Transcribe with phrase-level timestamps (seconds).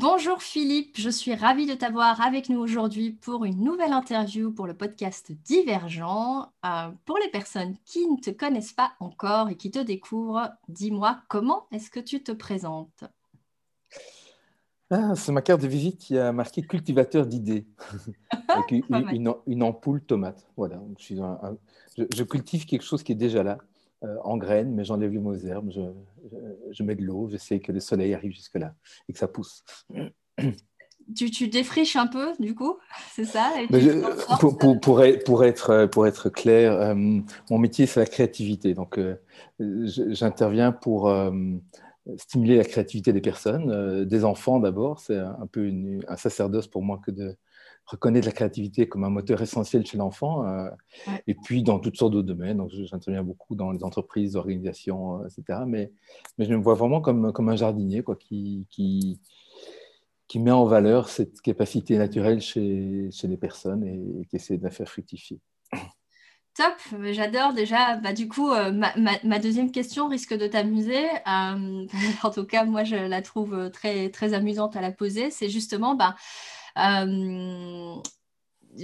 [0.00, 4.68] Bonjour Philippe, je suis ravie de t'avoir avec nous aujourd'hui pour une nouvelle interview pour
[4.68, 6.52] le podcast Divergent.
[6.64, 11.18] Euh, pour les personnes qui ne te connaissent pas encore et qui te découvrent, dis-moi
[11.26, 13.02] comment est-ce que tu te présentes?
[14.90, 17.66] Ah, C'est ma carte de visite qui a marqué cultivateur d'idées,
[18.48, 20.46] avec une, ampoule tomate.
[20.56, 20.80] Voilà,
[21.96, 23.58] je, cultive quelque chose qui est déjà là.
[24.04, 25.72] Euh, en graines, mais j'enlève les mauvaises herbes,
[26.70, 28.72] je, mets de l'eau, je sais que le soleil arrive jusque-là
[29.08, 29.64] et que ça pousse.
[31.16, 32.76] Tu, défriches un peu, du coup,
[33.12, 33.50] c'est ça
[34.82, 38.74] pour, être, pour, être, clair, euh, mon métier, c'est la créativité.
[38.74, 39.16] Donc, euh,
[39.58, 41.10] j'interviens pour
[42.18, 45.00] stimuler la créativité des personnes, des enfants d'abord.
[45.00, 45.72] C'est un peu
[46.06, 47.38] un sacerdoce pour moi que de
[47.88, 50.68] reconnaître la créativité comme un moteur essentiel chez l'enfant, euh,
[51.26, 52.58] et puis dans toutes sortes d'autres domaines.
[52.58, 55.60] Donc, j'interviens beaucoup dans les entreprises, organisations, euh, etc.
[55.66, 55.90] Mais,
[56.36, 59.20] mais je me vois vraiment comme, comme un jardinier quoi, qui, qui,
[60.26, 64.64] qui met en valeur cette capacité naturelle chez, chez les personnes et, qui essaie de
[64.64, 65.40] la faire fructifier.
[66.54, 66.74] Top,
[67.12, 67.96] j'adore déjà.
[67.98, 71.06] Bah, du coup, euh, ma, ma, deuxième question risque de t'amuser.
[71.24, 75.30] en tout cas, moi, je la trouve très, très amusante à la poser.
[75.30, 76.16] C'est justement, bah,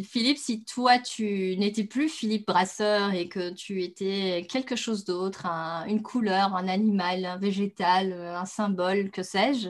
[0.02, 5.46] Philippe, si toi, tu n'étais plus Philippe Brasseur et que tu étais quelque chose d'autre,
[5.86, 9.68] une couleur, un animal, un végétal, un symbole, que sais-je,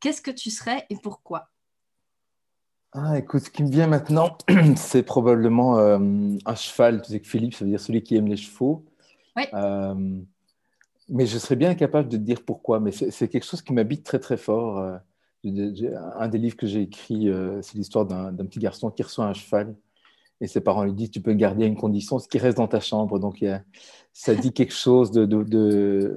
[0.00, 1.48] qu'est-ce que tu serais et pourquoi?
[2.92, 4.38] Ah, écoute, ce qui me vient maintenant,
[4.76, 5.98] c'est probablement euh,
[6.44, 7.02] un cheval.
[7.02, 8.84] Tu sais que Philippe, ça veut dire celui qui aime les chevaux.
[9.36, 9.44] Oui.
[9.52, 10.20] Euh,
[11.08, 12.78] mais je serais bien incapable de te dire pourquoi.
[12.78, 15.00] Mais c'est quelque chose qui m'habite très, très fort
[15.46, 19.34] un des livres que j'ai écrit, euh, c'est l'histoire d'un petit garçon qui reçoit un
[19.34, 19.74] cheval
[20.40, 22.68] et ses parents lui disent tu peux garder à une condition, ce qui reste dans
[22.68, 23.18] ta chambre.
[23.18, 23.44] Donc
[24.12, 26.16] ça dit quelque chose de, de,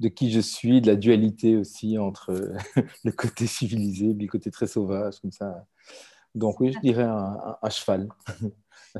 [0.00, 2.52] de, qui je suis, de la dualité aussi entre
[3.04, 5.64] le côté civilisé et le côté très sauvage, comme ça.
[6.34, 8.08] Donc oui, je dirais un, cheval.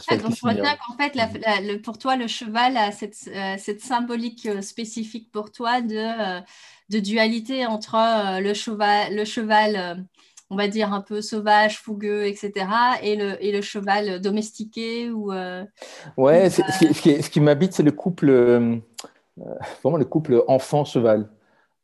[0.08, 3.80] Ah, donc, je retiens qu'en fait, le, pour toi, le cheval a cette, euh, cette
[3.80, 6.42] symbolique euh, spécifique pour toi de
[6.88, 10.02] de dualité entre euh, le cheval, le cheval euh,
[10.48, 12.52] on va dire un peu sauvage, fougueux, etc.,
[13.02, 15.32] et le, et le cheval domestiqué ou.
[15.32, 15.64] Euh,
[16.16, 18.30] ouais, ce, qui, m'habite, c'est le couple,
[19.82, 21.28] vraiment le couple enfant-cheval.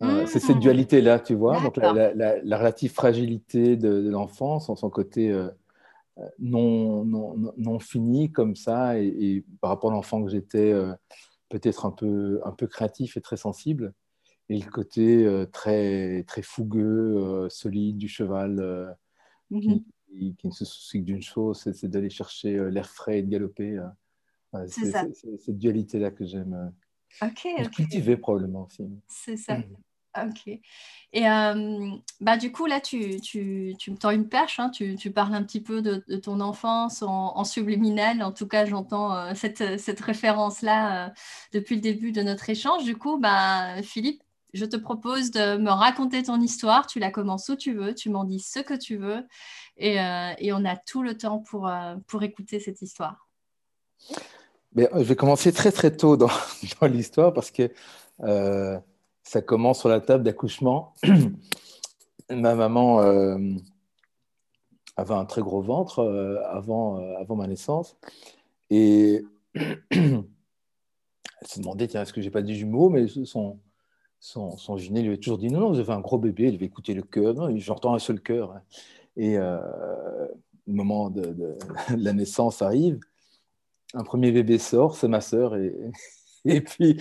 [0.00, 0.60] c'est cette mmh.
[0.60, 1.60] dualité-là, tu vois.
[1.60, 5.36] Donc la, la, relative fragilité de, l'enfant, son, son, côté
[6.38, 10.72] non, non, non, fini comme ça, et, par rapport à l'enfant que j'étais,
[11.48, 13.92] peut-être un peu, un peu créatif et très sensible
[14.52, 18.92] et le côté euh, très, très fougueux, euh, solide du cheval euh,
[19.50, 19.78] mmh
[20.36, 23.82] qui, ne se soucie d'une chose, c'est d'aller chercher l'air frais et de galoper.
[24.66, 26.70] c'est cette dualité-là que j'aime
[27.74, 28.86] cultiver probablement aussi.
[29.08, 29.56] C'est ça.
[29.56, 30.28] Mmh.
[30.28, 30.60] Ok.
[31.14, 31.22] Et
[32.20, 35.32] bah, du coup, là, tu, tu, tu me tends une perche, hein, tu, tu, parles
[35.34, 38.22] un petit peu de, de ton enfance en, en, subliminal.
[38.22, 41.14] En tout cas, j'entends cette, cette référence-là
[41.54, 42.84] depuis le début de notre échange.
[42.84, 44.21] Du coup, bah, Philippe,
[44.52, 46.86] je te propose de me raconter ton histoire.
[46.86, 49.26] Tu la commences où tu veux, tu m'en dis ce que tu veux.
[49.78, 53.28] Et, euh, on a tout le temps pour, euh, pour écouter cette histoire.
[54.74, 56.30] Mais euh, je vais commencer très très tôt dans,
[56.82, 57.70] l'histoire parce que
[59.24, 60.94] ça commence sur la table d'accouchement.
[62.30, 62.98] Ma maman
[64.96, 66.02] avait un très gros ventre
[66.50, 67.96] avant, avant ma naissance.
[68.70, 69.24] Et
[69.54, 70.24] elle
[71.46, 73.58] se demandait, tiens, est-ce que j'ai pas des jumeaux Mais son,
[74.22, 76.64] son, son lui a toujours dit non, non, vous avez un gros bébé, il va
[76.64, 77.34] écouter le cœur.
[77.34, 78.54] Non, j'entends un seul cœur.
[79.16, 79.58] Et euh,
[80.68, 81.58] le moment de,
[81.96, 83.00] la naissance arrive,
[83.94, 85.74] un premier bébé sort, c'est ma sœur, et,
[86.44, 86.96] et puis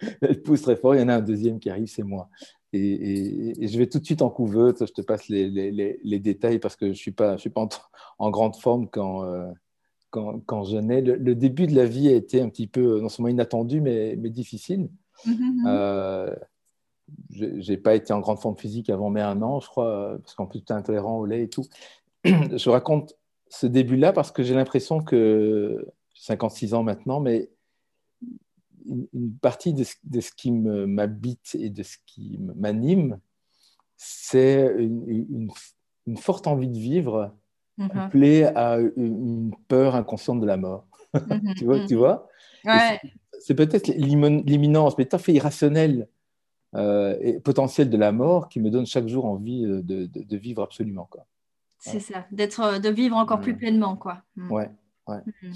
[0.22, 2.30] elle pousse très fort, il y en a un deuxième qui arrive, c'est moi.
[2.72, 6.58] Et, je vais tout de suite en couveuse, je te passe les, les, les, détails
[6.58, 7.68] parce que je ne suis pas, je suis pas
[8.18, 9.50] en, grande forme quand, euh,
[10.08, 11.02] quand, quand, je nais.
[11.02, 14.16] Le, le, début de la vie a été un petit peu, non seulement inattendu, mais,
[14.16, 14.88] mais difficile.
[15.26, 15.66] Mm-hmm.
[15.66, 16.34] Euh,
[17.30, 20.34] je n'ai pas été en grande forme physique avant mes un an, je crois, parce
[20.34, 21.64] qu'en plus, tu es intolérant au lait et tout.
[22.24, 23.14] je raconte
[23.48, 25.84] ce début-là parce que j'ai l'impression que,
[26.14, 27.50] j'ai 56 ans maintenant, mais
[28.86, 33.18] une, partie de ce, qui m'habite et de ce qui m'anime,
[33.96, 35.50] c'est une,
[36.16, 37.34] forte envie de vivre,
[37.78, 37.90] mm
[38.54, 40.86] à une, peur inconsciente de la mort.
[41.12, 41.54] Mm-hmm.
[41.58, 42.28] tu vois, tu vois?
[43.40, 46.08] C'est peut-être l'imminence, mais tout à fait irrationnelle
[46.76, 50.62] euh, et potentielle de la mort qui me donne chaque jour envie euh, de, vivre
[50.62, 51.08] absolument.
[51.10, 51.26] Quoi.
[51.78, 53.96] C'est ça, d'être, euh, de vivre encore plus pleinement.
[53.96, 54.22] Quoi.
[54.36, 54.52] Mm.
[54.52, 54.70] Ouais,
[55.08, 55.18] ouais.
[55.42, 55.52] Mm.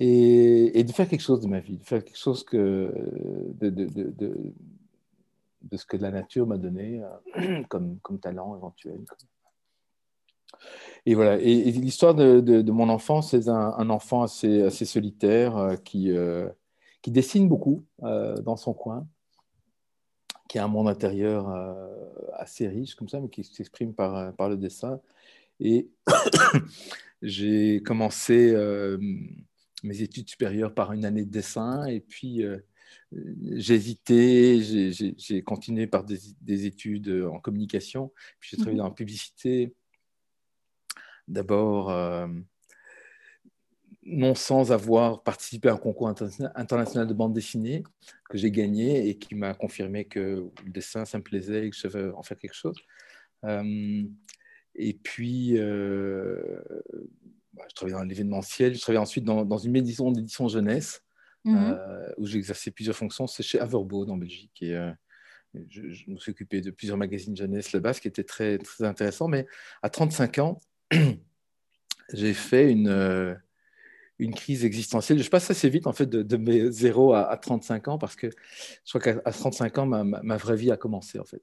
[0.00, 2.92] Et, de faire quelque chose de ma vie, de faire quelque chose que,
[3.60, 7.02] de, de ce que la nature m'a donné
[7.68, 9.00] comme, comme talent éventuel.
[11.06, 11.38] Et voilà.
[11.38, 16.12] Et, l'histoire de, de, mon enfant, c'est un, enfant assez, assez solitaire qui,
[17.02, 19.06] qui dessine beaucoup dans son coin,
[20.48, 21.48] qui a un monde intérieur
[22.34, 25.00] assez riche comme ça, mais qui s'exprime par, par le dessin.
[25.60, 25.88] Et
[27.22, 28.54] j'ai commencé
[29.82, 32.44] mes études supérieures par une année de dessin, et puis
[33.12, 34.60] j'ai hésité,
[35.16, 38.82] j'ai continué par des, études en communication, puis j'ai travaillé mhm.
[38.82, 39.74] dans la publicité.
[41.26, 42.26] D'abord, euh,
[44.10, 47.82] non sans avoir participé à un concours international de bande dessinée
[48.28, 51.76] que j'ai gagné et qui m'a confirmé que le dessin, ça me plaisait et que
[51.76, 52.76] je devais en faire quelque chose.
[53.44, 54.02] Euh,
[54.74, 56.62] et puis, euh,
[57.54, 58.74] bah, je travaillais dans l'événementiel.
[58.74, 61.02] Je travaillais ensuite dans, dans une maison d'édition jeunesse
[61.44, 61.56] Mhm.
[61.56, 63.26] Euh, où j'ai exercé plusieurs fonctions.
[63.26, 64.62] C'est chez Averbo en Belgique.
[64.62, 64.76] Et,
[65.68, 69.26] je, me suis occupé de plusieurs magazines jeunesse là-bas, ce qui était très, très intéressant.
[69.26, 69.46] Mais
[69.82, 70.60] à 35 ans,
[72.12, 73.40] j'ai fait une,
[74.20, 75.22] une crise existentielle.
[75.22, 78.98] Je passe assez vite, en fait, de, mes 0 à, 35 ans, parce que je
[78.98, 81.42] crois qu'à 35 ans, ma, ma, vraie vie a commencé, en fait.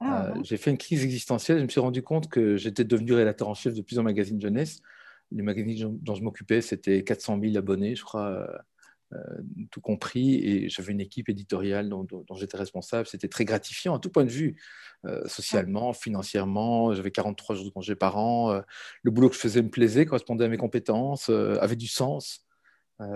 [0.00, 1.58] Ah, j'ai fait une crise existentielle.
[1.58, 4.80] Je me suis rendu compte que j'étais devenu rédacteur en chef de plusieurs magazines jeunesse.
[5.30, 8.58] Les magazines dont je m'occupais, c'était 400 000 abonnés, je crois, euh,
[9.70, 13.06] tout compris, et j'avais une équipe éditoriale dont, j'étais responsable.
[13.06, 14.60] C'était très gratifiant à tout point de vue,
[15.04, 16.94] euh, socialement, financièrement.
[16.94, 18.52] J'avais 43 jours de congé par an.
[18.52, 18.60] Euh,
[19.02, 22.46] le boulot que je faisais me plaisait, correspondait à mes compétences, avait du sens.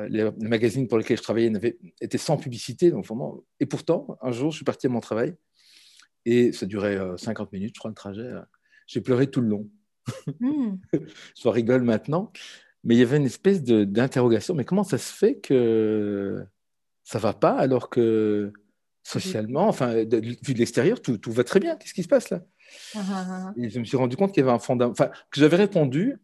[0.09, 1.53] Les, magazines pour lesquels je travaillais
[2.01, 2.91] étaient sans publicité.
[2.91, 3.45] Donc vraiment...
[3.61, 5.37] Et pourtant, un jour, je suis parti à mon travail
[6.25, 8.33] et ça durait 50 minutes, je crois, le trajet.
[8.89, 9.71] J'ai pleuré tout le long.
[10.41, 10.75] Mmh.
[11.41, 12.33] je rigole maintenant,
[12.87, 14.55] mais il y avait une espèce d'interrogation.
[14.55, 16.47] Mais comment ça se fait que
[17.03, 18.53] ça va pas alors que
[19.03, 21.77] socialement, enfin, de, vu de l'extérieur, tout, tout, va très bien.
[21.77, 22.44] Qu'est-ce qui se passe là?
[22.94, 25.56] Ah, Et je me suis rendu compte qu'il y avait un fondament, enfin, que j'avais
[25.56, 26.17] répondu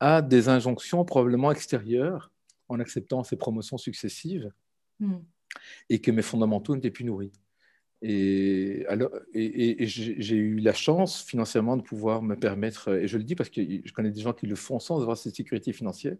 [0.00, 2.32] à des injonctions probablement extérieures
[2.68, 4.50] en acceptant ces promotions successives
[4.98, 5.18] hmm.
[5.90, 7.32] et que mes fondamentaux n'étaient plus nourris.
[8.06, 13.24] Et, alors, et, j'ai eu la chance financièrement de pouvoir me permettre, et je le
[13.24, 16.14] dis parce que je connais des gens qui le font sans avoir cette sécurité financière,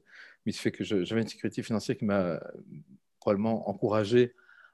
[0.46, 2.40] mais il fait que j'avais une sécurité financière qui m'a
[3.20, 4.32] probablement encouragé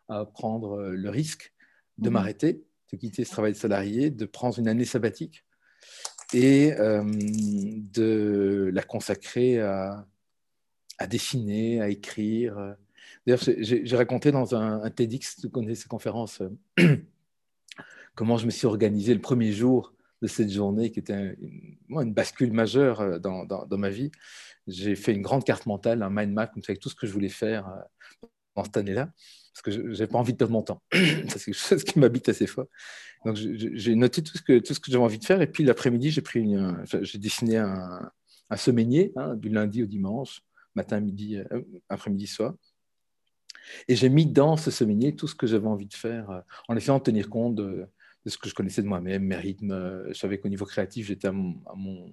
[0.08, 1.52] à prendre le risque
[1.98, 2.12] de mmh.
[2.12, 5.44] m'arrêter, de quitter ce travail de salarié, de prendre une année sabbatique
[6.32, 10.06] et euh, de la consacrer à,
[10.98, 12.76] à dessiner, à écrire,
[13.26, 16.42] D'ailleurs, j'ai raconté dans un, TEDx, tu connais ces conférences,
[16.80, 16.96] euh,
[18.14, 21.36] comment je me suis organisé le premier jour de cette journée qui était
[21.88, 24.10] une, bascule majeure euh, dans, dans, ma vie.
[24.66, 27.06] J'ai fait une grande carte mentale, un mind map, comme ça, avec tout ce que
[27.06, 28.26] je voulais faire euh,
[28.56, 29.12] dans cette année-là,
[29.52, 30.82] parce que je n'avais pas envie de perdre mon temps.
[30.92, 32.66] c'est quelque chose qui m'habite assez fort.
[33.24, 35.42] Donc, j'ai noté tout ce que, que j'avais envie de faire.
[35.42, 36.22] Et puis, l'après-midi, j'ai
[37.02, 38.10] j'ai dessiné un,
[38.48, 40.42] un semainier hein, du lundi au dimanche,
[40.74, 41.38] matin, midi,
[41.90, 42.54] après-midi, soir.
[43.88, 46.76] Et j'ai mis dans ce séminaire tout ce que j'avais envie de faire, euh, en
[46.76, 47.86] essayant de tenir compte de,
[48.26, 49.72] ce que je connaissais de moi-même, mes rythmes.
[49.72, 52.10] Euh, je savais qu'au niveau créatif, j'étais à, mon,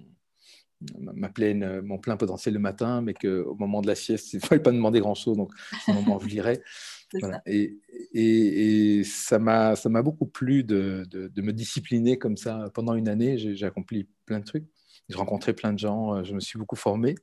[1.00, 4.36] ma pleine, euh, mon plein potentiel le matin, mais qu'au moment de la sieste, il
[4.36, 5.52] ne fallait pas demander grand-chose, donc
[5.88, 6.62] où je lirais.
[7.46, 7.78] Et,
[8.12, 13.38] et, ça m'a beaucoup plu de, de, me discipliner comme ça pendant une année.
[13.38, 14.66] J'ai accompli plein de trucs.
[15.08, 17.14] J'ai rencontré plein de gens, je me suis beaucoup formé.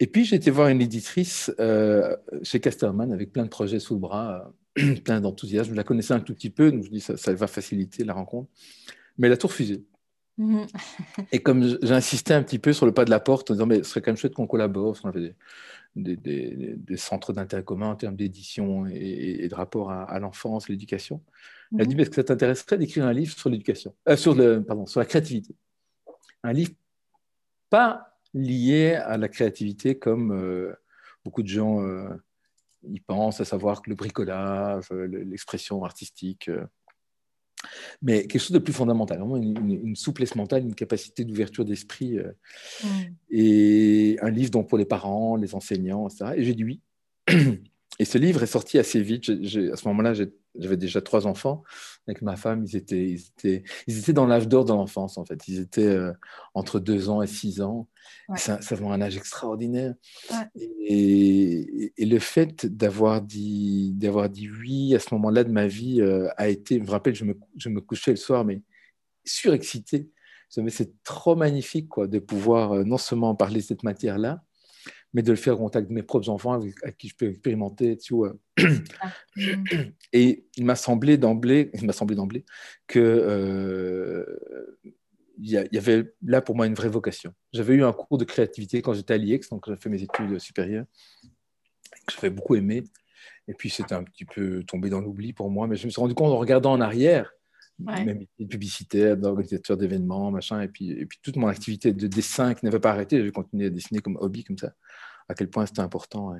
[0.00, 3.94] Et puis, j'ai été voir une éditrice euh, chez Casterman avec plein de projets sous
[3.94, 5.70] le bras, euh, plein d'enthousiasme.
[5.70, 8.04] Je la connaissais un tout petit peu, donc je me dis ça, ça va faciliter
[8.04, 8.50] la rencontre.
[9.18, 9.84] Mais elle a tout refusé.
[10.38, 10.66] Mhm.
[11.30, 13.78] Et comme j'insistais un petit peu sur le pas de la porte en disant, mais
[13.78, 15.36] ce serait quand même chouette qu'on collabore, parce qu'on avait
[15.94, 21.22] des, des, centres d'intérêt commun en termes d'édition et, de rapport à, l'enfance, l'éducation.
[21.74, 22.00] Elle a dit, mhm.
[22.00, 25.06] est-ce que ça t'intéresserait d'écrire un livre sur l'éducation, euh, sur, le, pardon, sur la
[25.06, 25.54] créativité?
[26.42, 26.72] Un livre
[27.70, 30.74] pas lié à la créativité comme euh,
[31.24, 32.08] beaucoup de gens euh,
[32.88, 36.50] y pensent, à savoir que le bricolage, euh, l'expression artistique,
[38.00, 42.18] mais quelque chose de plus fondamental, vraiment une, souplesse mentale, une capacité d'ouverture d'esprit,
[42.82, 42.86] mm.
[43.30, 46.32] et un livre donc pour les parents, les enseignants, etc.
[46.36, 46.80] Et j'ai dit oui.
[47.98, 49.28] Et ce livre est sorti assez vite.
[49.28, 50.14] à ce moment-là,
[50.58, 51.62] j'avais déjà trois enfants.
[52.06, 55.24] Avec ma femme, ils étaient, ils étaient, ils étaient dans l'âge d'or de l'enfance, en
[55.24, 55.46] fait.
[55.46, 56.12] Ils étaient euh,
[56.54, 57.88] entre deux ans et six ans.
[58.36, 59.94] C'est vraiment un âge extraordinaire.
[60.56, 66.28] Et, et, le fait d'avoir dit, dit oui à ce moment-là de ma vie euh,
[66.36, 68.62] a été, je me rappelle, je me, je me couchais le soir, mais
[69.24, 70.10] surexcité.
[70.68, 74.42] C'est trop magnifique quoi, de pouvoir euh, non seulement parler de cette matière-là,
[75.12, 77.96] mais de le faire au contact de mes propres enfants avec, qui je peux expérimenter,
[77.96, 78.34] tu vois.
[79.00, 79.12] Ah.
[80.12, 82.44] Et il m'a semblé d'emblée, il m'a semblé d'emblée
[82.86, 84.24] que euh,
[85.38, 87.34] il y, avait là pour moi une vraie vocation.
[87.52, 90.38] J'avais eu un cours de créativité quand j'étais à l'IEX, donc j'ai fait mes études
[90.38, 90.84] supérieures,
[92.06, 92.84] que j'avais beaucoup aimé.
[93.48, 96.00] Et puis c'était un petit peu tombé dans l'oubli pour moi, mais je me suis
[96.00, 97.32] rendu compte en regardant en arrière,
[97.80, 98.04] ouais.
[98.04, 102.90] même publicitaire, d'organisateur d'événements, machin, et puis, toute mon activité de dessin qui n'avait pas
[102.90, 104.74] arrêté, j'ai continué à dessiner comme hobby comme ça,
[105.28, 106.34] à quel point c'était important.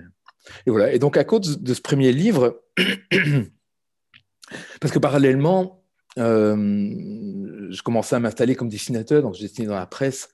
[0.67, 0.93] Et, voilà.
[0.93, 2.63] Et donc à cause de ce premier livre,
[4.81, 5.85] parce que parallèlement,
[6.19, 6.47] euh,
[7.71, 10.29] je commençais à m'installer comme dessinateur, donc j'ai dessiné dans la presse,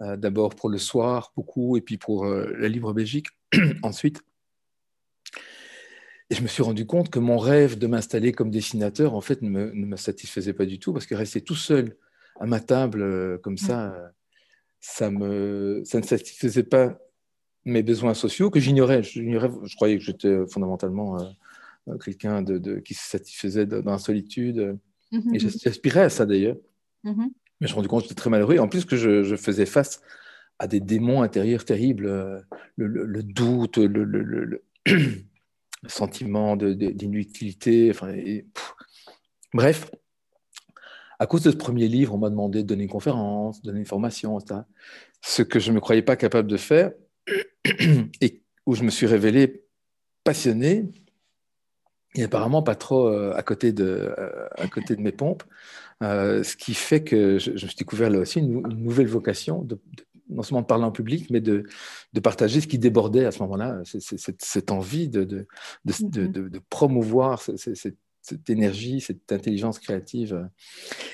[0.00, 3.28] euh, d'abord pour le soir, beaucoup, et puis pour euh, la Libre Belgique
[3.82, 4.22] ensuite.
[6.30, 9.42] Et je me suis rendu compte que mon rêve de m'installer comme dessinateur, en fait,
[9.42, 11.96] ne me, satisfaisait pas du tout, parce que rester tout seul
[12.38, 14.08] à ma table euh, comme ça, euh,
[14.80, 16.96] ça, me, ça ne satisfaisait pas
[17.64, 19.02] mes besoins sociaux que j'ignorais.
[19.02, 24.78] Je croyais que j'étais fondamentalement euh, quelqu'un de, qui se satisfaisait dans la solitude.
[25.12, 25.34] Mm-hmm.
[25.34, 26.56] Et j'aspirais à ça d'ailleurs.
[27.04, 27.16] Mm-hmm.
[27.16, 28.58] Mais je me suis rendu compte que j'étais très malheureux.
[28.58, 30.00] En plus que je, faisais face
[30.60, 32.46] à des démons intérieurs terribles,
[32.76, 34.62] le, doute, le
[35.86, 37.90] sentiment d'inutilité.
[37.90, 38.14] Enfin,
[39.52, 39.90] Bref,
[41.18, 43.80] à cause de ce premier livre, on m'a demandé de donner une conférence, de donner
[43.80, 44.60] une formation, etc.
[45.22, 46.92] Ce que je ne me croyais pas capable de faire
[48.20, 49.64] et où je me suis révélé
[50.24, 50.90] passionné
[52.14, 55.44] et apparemment pas trop euh, à, côté de, euh, à côté de mes pompes,
[56.02, 59.78] euh, ce qui fait que je, me suis découvert là aussi une, nouvelle vocation de,
[60.30, 61.64] non seulement de parler en public, mais de,
[62.12, 65.46] de partager ce qui débordait à ce moment-là, cette, envie de, de,
[65.84, 70.48] de promouvoir cette, énergie, cette intelligence créative.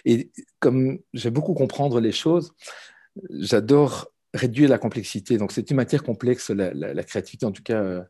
[0.04, 0.30] Et
[0.60, 2.52] comme j'aime beaucoup comprendre les choses,
[3.30, 5.38] j'adore réduire la complexité.
[5.38, 8.02] Donc c'est une matière complexe, la, créativité en tout cas euh,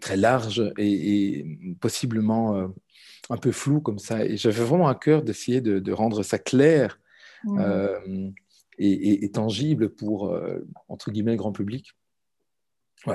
[0.00, 1.44] très large et,
[1.80, 2.68] possiblement euh,
[3.30, 4.24] un peu floue comme ça.
[4.24, 7.00] Et j'avais vraiment à cœur d'essayer de, rendre ça clair.
[7.44, 7.58] Mmh.
[7.58, 8.30] Euh,
[8.80, 11.92] et, tangible pour, euh, entre guillemets, le grand public.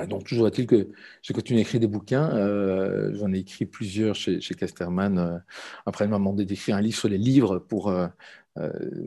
[0.08, 0.88] Donc toujours est-il que
[1.22, 2.34] j'ai continué à écrire des bouquins.
[2.36, 5.18] Euh, j'en ai écrit plusieurs chez, chez Casterman.
[5.18, 5.38] Euh,
[5.86, 7.94] après, elle m'a demandé d'écrire un livre sur les livres pour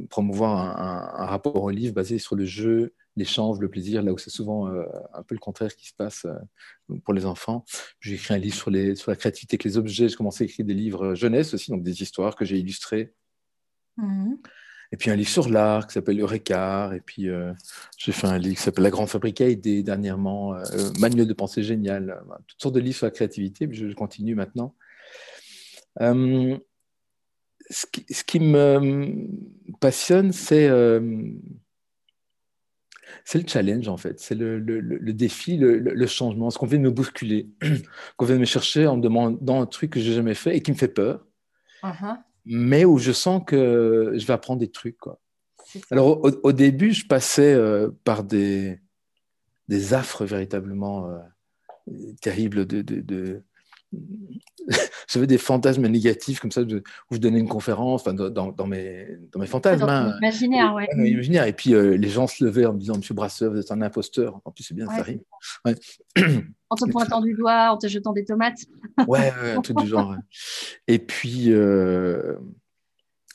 [0.09, 4.29] promouvoir un, rapport au livre basé sur le jeu, l'échange, le plaisir, là où c'est
[4.29, 6.27] souvent un peu le contraire qui se passe
[7.03, 7.65] pour les enfants.
[7.99, 10.07] J'ai écrit un livre sur, les, sur la créativité avec les objets.
[10.07, 13.11] J'ai commencé à écrire des livres jeunesse aussi, donc des histoires que j'ai illustrées.
[13.97, 14.35] Mmh.
[14.91, 16.93] Et puis un livre sur l'art qui s'appelle Eurécar.
[16.93, 17.53] Et puis euh,
[17.97, 20.63] j'ai fait un livre qui s'appelle La Grande Fabrique à idées dernièrement, euh,
[20.99, 23.67] Manuel de pensée génial, euh, toutes sortes de livres sur la créativité.
[23.71, 24.75] Je continue maintenant.
[25.99, 26.25] ce,
[28.25, 29.27] qui, me
[29.79, 30.69] passionne, c'est
[33.25, 36.83] c'est le challenge en fait, c'est le, le, défi, le, changement, ce qu'on vient de
[36.83, 37.49] me bousculer,
[38.17, 40.61] qu'on vient de me chercher en me demandant un truc que j'ai jamais fait et
[40.61, 41.25] qui me fait peur?
[41.83, 42.17] Uh-huh
[42.49, 44.97] mais où je sens que je vais apprendre des trucs.
[44.97, 45.21] Quoi.
[45.91, 48.79] Alors, au, début, je passais euh, par des,
[49.67, 51.19] des affres véritablement euh,
[52.21, 53.43] terribles de, de,
[55.07, 59.07] j'avais des fantasmes négatifs comme ça où je donnais une conférence enfin, dans, dans, mes,
[59.31, 59.83] dans mes fantasmes.
[59.89, 60.15] Hein.
[60.21, 60.87] imaginaire, ouais.
[60.93, 61.45] imaginaire.
[61.45, 63.81] Et puis euh, les gens se levaient en me disant Monsieur Brasseur, vous êtes un
[63.81, 64.39] imposteur.
[64.45, 65.21] En plus, c'est bien, ça rime.
[66.69, 68.59] En te pointant du doigt, en te jetant des tomates.
[69.07, 70.15] ouais, un truc du genre.
[70.87, 72.35] Et puis, euh,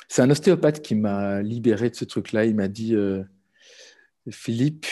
[0.08, 2.44] c'est un ostéopathe qui m'a libéré de ce truc-là.
[2.44, 3.24] Il m'a dit euh,
[4.30, 4.86] Philippe,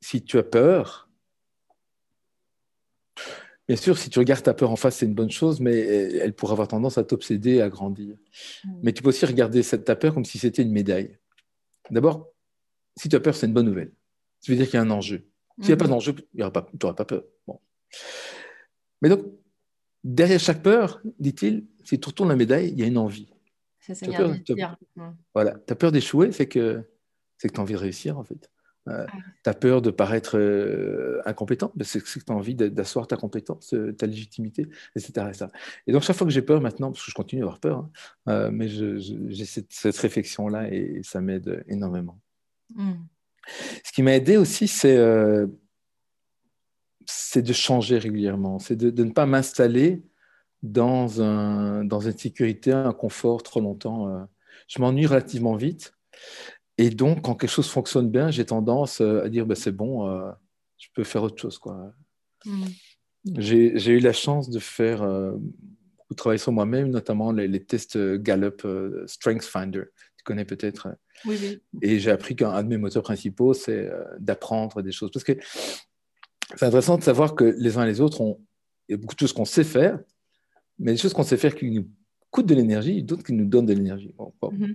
[0.00, 1.05] si tu as peur,
[3.68, 6.34] Bien sûr, si tu regardes ta peur en face, c'est une bonne chose, mais elle
[6.34, 8.16] pourrait avoir tendance à t'obséder, à grandir.
[8.64, 8.80] Mm.
[8.82, 11.18] Mais tu peux aussi regarder cette, ta peur comme si c'était une médaille.
[11.90, 12.28] D'abord,
[12.96, 13.92] si tu as peur, c'est une bonne nouvelle.
[14.40, 15.26] Ça veut dire qu'il y a un enjeu.
[15.58, 15.88] S'il n'y a pas mm-hmm.
[15.88, 16.50] d'enjeu, tu n'auras
[16.94, 17.24] pas, peur.
[17.46, 17.60] Bon.
[19.02, 19.24] Mais donc,
[20.04, 23.28] derrière chaque peur, dit-il, si tu retournes la médaille, il y a une envie.
[23.80, 25.16] C'est ça, mm.
[25.34, 26.82] Voilà, tu as peur d'échouer, c'est que,
[27.40, 28.50] que tu as envie de réussir, en fait.
[28.88, 29.06] Euh,
[29.42, 33.74] tu as peur de paraître euh, incompétent, c'est que tu as envie d'asseoir ta compétence,
[33.74, 35.26] euh, ta légitimité, etc.,
[35.86, 37.88] Et donc, chaque fois que j'ai peur maintenant, parce que je continue à avoir peur,
[38.26, 42.20] hein, mais j'ai cette, réflexion-là et, ça m'aide énormément.
[42.74, 42.94] Hmm.
[43.84, 44.94] Ce qui m'a aidé aussi, c'est
[47.42, 50.02] de changer régulièrement, c'est de, ne pas m'installer
[50.62, 54.26] dans, un, dans une sécurité, un confort trop longtemps.
[54.68, 55.92] Je m'ennuie relativement vite.
[56.78, 60.08] Et donc, quand quelque chose fonctionne bien, j'ai tendance euh, à dire bah, c'est bon,
[60.08, 60.30] euh,
[60.78, 61.58] je peux faire autre chose.
[61.58, 61.92] Quoi.
[62.44, 62.64] Mm.
[63.38, 67.98] J'ai eu la chance de faire euh, beaucoup de travail sur moi-même, notamment les, tests
[67.98, 68.66] Gallup
[69.06, 69.84] Strength Finder.
[70.16, 70.88] Tu connais peut-être.
[71.24, 71.60] Oui, oui.
[71.82, 73.90] Et j'ai appris qu'un de mes moteurs principaux, c'est
[74.20, 75.10] d'apprendre des choses.
[75.10, 75.32] Parce que
[76.54, 78.40] c'est intéressant de savoir que les uns et les autres, ont,
[78.88, 79.98] il y a beaucoup de choses qu'on sait faire,
[80.78, 81.88] mais des choses qu'on sait faire qui nous
[82.30, 84.14] coûtent de l'énergie, d'autres qui nous donnent de l'énergie.
[84.16, 84.74] Bon, bon, mm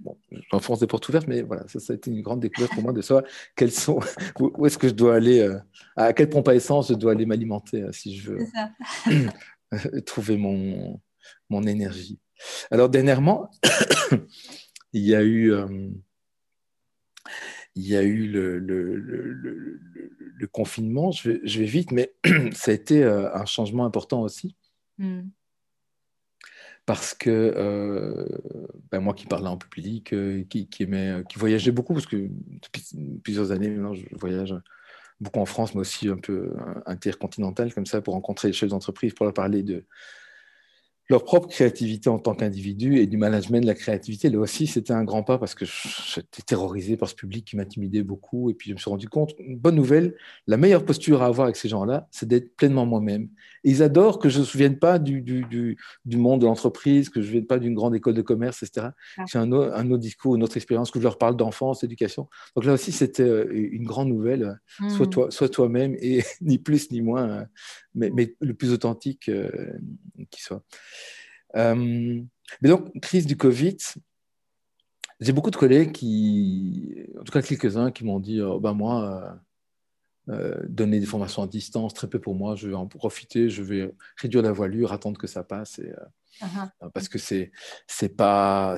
[0.51, 2.93] j'enfonce des portes ouvertes, mais voilà, ça, ça, a été une grande découverte pour moi
[2.93, 3.23] de savoir
[3.55, 3.99] quels sont,
[4.39, 5.57] où, est-ce que je dois aller, euh,
[5.95, 10.99] à quelle pompe à essence je dois aller m'alimenter euh, si je veux trouver mon,
[11.49, 12.19] mon énergie.
[12.71, 13.49] Alors, dernièrement,
[14.93, 15.51] il y a eu.
[15.53, 15.89] Euh,
[17.75, 19.79] il y a eu le, le, le,
[20.41, 22.13] le confinement, je vais, je vais, vite, mais
[22.53, 24.57] ça a été euh, un changement important aussi.
[24.97, 25.21] Mm.
[26.91, 28.25] Parce que euh,
[28.91, 32.17] ben moi qui parlais en public, euh, qui, qui, aimait, qui voyageait beaucoup, parce que
[32.17, 32.83] depuis
[33.23, 34.53] plusieurs années maintenant, je voyage
[35.21, 36.53] beaucoup en France, mais aussi un peu
[36.85, 39.85] intercontinental, comme ça, pour rencontrer les chefs d'entreprise, pour leur parler de,
[41.11, 44.29] leur propre créativité en tant qu'individu et du management de la créativité.
[44.29, 48.01] Là aussi, c'était un grand pas parce que j'étais terrorisé par ce public qui m'intimidait
[48.01, 48.49] beaucoup.
[48.49, 50.15] Et puis, je me suis rendu compte, une bonne nouvelle,
[50.47, 53.27] la meilleure posture à avoir avec ces gens-là, c'est d'être pleinement moi-même.
[53.63, 55.45] Ils adorent que je ne me souvienne pas du, du,
[56.05, 58.87] du, monde de l'entreprise, que je ne vienne pas d'une grande école de commerce, etc.
[59.27, 62.27] C'est un, un, autre discours, une autre expérience, que je leur parle d'enfance, d'éducation.
[62.55, 64.59] Donc là aussi, c'était euh, une grande nouvelle.
[64.95, 67.45] Sois, toi, sois toi-même et ni plus ni moins, euh,
[67.93, 69.49] mais, mais le plus authentique euh,
[70.29, 70.63] qui soit.
[71.55, 72.21] Euh,
[72.61, 73.77] mais donc, crise du Covid,
[75.19, 79.39] j'ai beaucoup de collègues qui, en tout cas quelques-uns, qui m'ont dit oh, ben moi,
[80.29, 83.49] euh, euh, donner des formations à distance, très peu pour moi, je vais en profiter,
[83.49, 85.79] je vais réduire la voilure, attendre que ça passe.
[85.79, 85.93] Et,
[86.41, 86.91] uh-huh.
[86.93, 87.51] Parce que c'est,
[87.87, 88.75] c'est pas.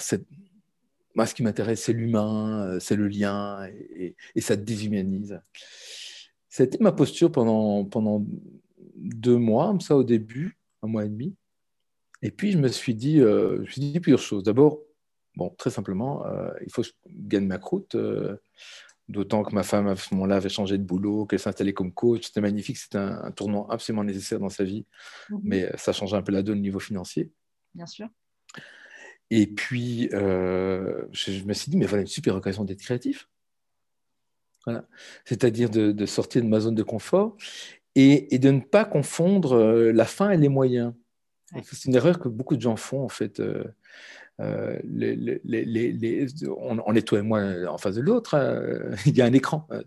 [1.15, 5.39] Moi, ce qui m'intéresse, c'est l'humain, c'est le lien, et, et, ça déshumanise.
[6.49, 8.25] C'était ma posture pendant, pendant
[8.95, 11.35] deux mois, ça au début, un mois et demi.
[12.23, 14.43] Et puis, je me suis dit, euh, je me suis dit plusieurs choses.
[14.43, 14.79] D'abord,
[15.35, 17.95] bon, très simplement, euh, il faut que je gagne ma croûte.
[17.95, 18.37] Euh,
[19.09, 22.27] d'autant que ma femme, à ce moment-là, avait changé de boulot, qu'elle s'installait comme coach.
[22.27, 22.77] C'était magnifique.
[22.77, 24.85] C'était un, tournant absolument nécessaire dans sa vie.
[25.29, 25.39] Mhm.
[25.43, 27.29] Mais ça changeait un peu la donne au niveau financier.
[27.75, 28.07] Bien sûr.
[29.29, 33.27] Et puis, je, me suis dit, mais voilà une super occasion d'être créatif.
[34.65, 34.87] Voilà.
[35.25, 37.35] C'est-à-dire de, sortir de ma zone de confort
[37.95, 39.57] et, et de ne pas confondre
[39.91, 40.93] la fin et les moyens.
[41.63, 43.39] C'est une erreur que beaucoup de gens font, en fait.
[43.39, 43.63] Euh,
[44.41, 44.79] euh,
[46.57, 48.35] on, est toi et moi en face de l'autre,
[49.05, 49.83] il y a un écran, euh,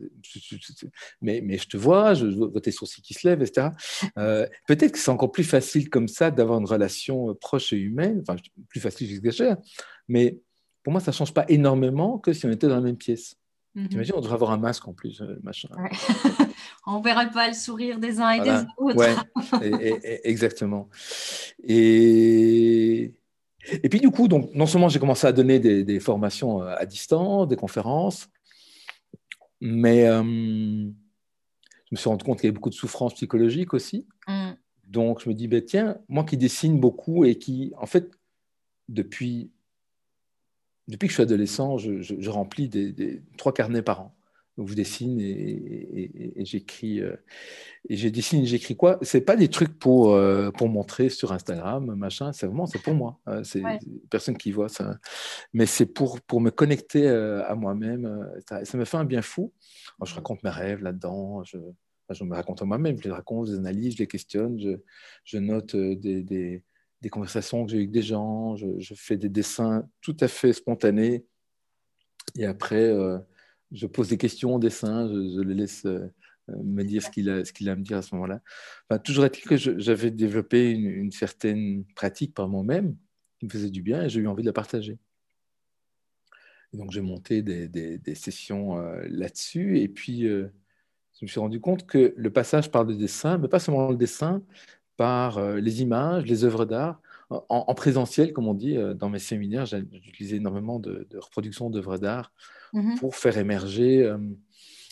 [1.20, 3.70] mais, mais, je te vois, je vois tes sourcils qui se lèvent, etc.
[4.68, 8.36] Peut-être que c'est encore plus facile comme ça d'avoir une relation proche et humaine, enfin
[8.68, 9.56] plus facile, j'exagère,
[10.06, 10.38] mais
[10.84, 13.36] pour moi, ça ne change pas énormément que si on était dans la même pièce.
[13.76, 15.68] Mm T'imagines, on devrait avoir un masque en plus, machin.
[16.86, 18.96] on ne verrait pas le sourire des uns et des autres.
[18.96, 20.88] Ouais, exactement.
[21.62, 23.12] Et,
[23.70, 26.86] et puis du coup, donc, non seulement j'ai commencé à donner des, formations euh, à
[26.86, 28.28] distance, des conférences,
[29.60, 34.06] mais euh, je me suis rendu compte qu'il y avait beaucoup de souffrance psychologique aussi.
[34.28, 34.52] Mm.
[34.86, 38.10] Donc je me dis, ben, tiens, moi qui dessine beaucoup et qui, en fait,
[38.88, 39.50] depuis,
[40.88, 44.12] depuis que je suis adolescent, je, remplis des, trois carnets par an.
[44.56, 47.00] Donc, je dessine et, j'écris.
[47.00, 47.14] Euh,
[47.90, 48.98] et je dessine et j'écris quoi?
[49.02, 52.32] C'est pas des trucs pour, euh, pour montrer sur Instagram, machin.
[52.32, 53.20] C'est vraiment, c'est pour moi.
[53.26, 53.62] Hein, c'est
[54.08, 54.98] personne qui voit ça.
[55.52, 58.26] Mais c'est pour, pour me connecter euh, à moi-même.
[58.48, 59.52] Ça, ça, me fait un bien fou.
[60.02, 61.44] je raconte mes rêves là-dedans.
[61.44, 61.58] Je,
[62.08, 62.96] je me raconte à moi-même.
[62.96, 64.58] Je les raconte, je les analyse, je les questionne.
[64.58, 64.78] Je,
[65.24, 66.62] je note des, des,
[67.02, 68.56] des, conversations que j'ai eues avec des gens.
[68.56, 71.24] Je, je, fais des dessins tout à fait spontanés.
[72.36, 72.92] Et après
[73.72, 76.08] je pose des questions au dessin, je, le laisse euh,
[76.48, 78.40] me dire ce qu'il a, a, à me dire à ce moment-là.
[79.00, 82.96] Toujours est-il que j'avais développé une, certaine pratique par moi-même
[83.38, 84.98] qui me faisait du bien et j'ai eu envie de la partager.
[86.72, 90.48] donc j'ai monté des, sessions euh, là-dessus et puis euh,
[91.18, 93.96] je me suis rendu compte que le passage par le dessin, mais pas seulement le
[93.96, 94.42] dessin,
[94.96, 100.36] par les images, les œuvres d'art, en, présentiel, comme on dit, dans mes séminaires, j'utilisais
[100.36, 102.32] énormément de, de reproductions d'œuvres d'art
[102.72, 104.18] Mmh pour faire émerger euh,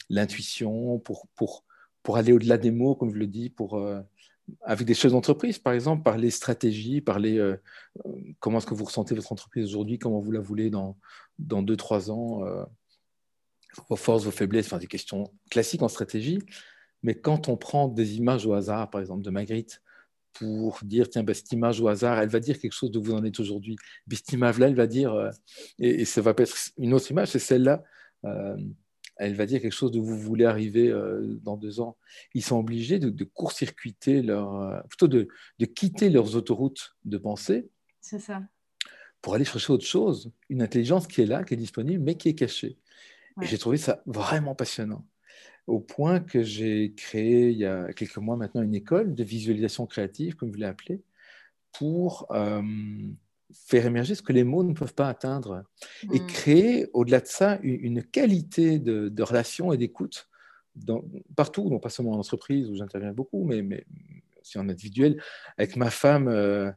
[0.09, 1.65] l'intuition, pour, pour,
[2.03, 4.01] pour aller au-delà des mots, comme je le dis, pour, euh,
[4.63, 7.57] avec des choses d'entreprise, par exemple, parler stratégie, parler euh,
[8.41, 10.97] comment est-ce que vous ressentez votre entreprise aujourd'hui, comment vous la voulez dans,
[11.39, 12.43] dans deux, trois ans,
[13.89, 16.39] vos forces, vos faiblesses, enfin des questions classiques en stratégie.
[17.03, 19.83] Mais quand on prend des images au hasard, par exemple, de Magritte,
[20.35, 23.13] pour dire, tiens, ben, cette image au hasard, elle va dire quelque chose de vous
[23.13, 23.77] en êtes aujourd'hui.
[24.11, 25.31] cette image-là, elle va dire, euh,
[25.79, 27.83] et, ça va pas être une autre image, c'est celle-là,
[28.25, 28.57] euh,
[29.17, 31.97] elle va dire quelque chose de vous voulez arriver euh, dans deux ans.
[32.35, 35.29] Ils sont obligés de, court-circuiter leur, plutôt de,
[35.61, 37.69] de, quitter leurs autoroutes de pensée.
[38.01, 38.43] C'est ça.
[39.23, 42.29] Pour aller chercher autre chose, une intelligence qui est là, qui est disponible, mais qui
[42.29, 42.77] est cachée.
[43.41, 45.05] Et j'ai trouvé ça vraiment passionnant.
[45.67, 49.87] Au point que j'ai créé il y a quelques mois maintenant une école de visualisation
[49.87, 51.03] créative, comme vous l'avez
[51.73, 52.63] pour euh,
[53.53, 55.65] faire émerger ce que les mots ne peuvent pas atteindre
[56.13, 56.27] et hmm.
[56.27, 60.29] créer, au-delà de ça, une, qualité de, relation et d'écoute
[61.37, 63.87] partout, non pas seulement en entreprise où j'interviens beaucoup, mais, mais
[64.41, 65.23] aussi en individuel.
[65.57, 66.71] Avec ma femme, euh,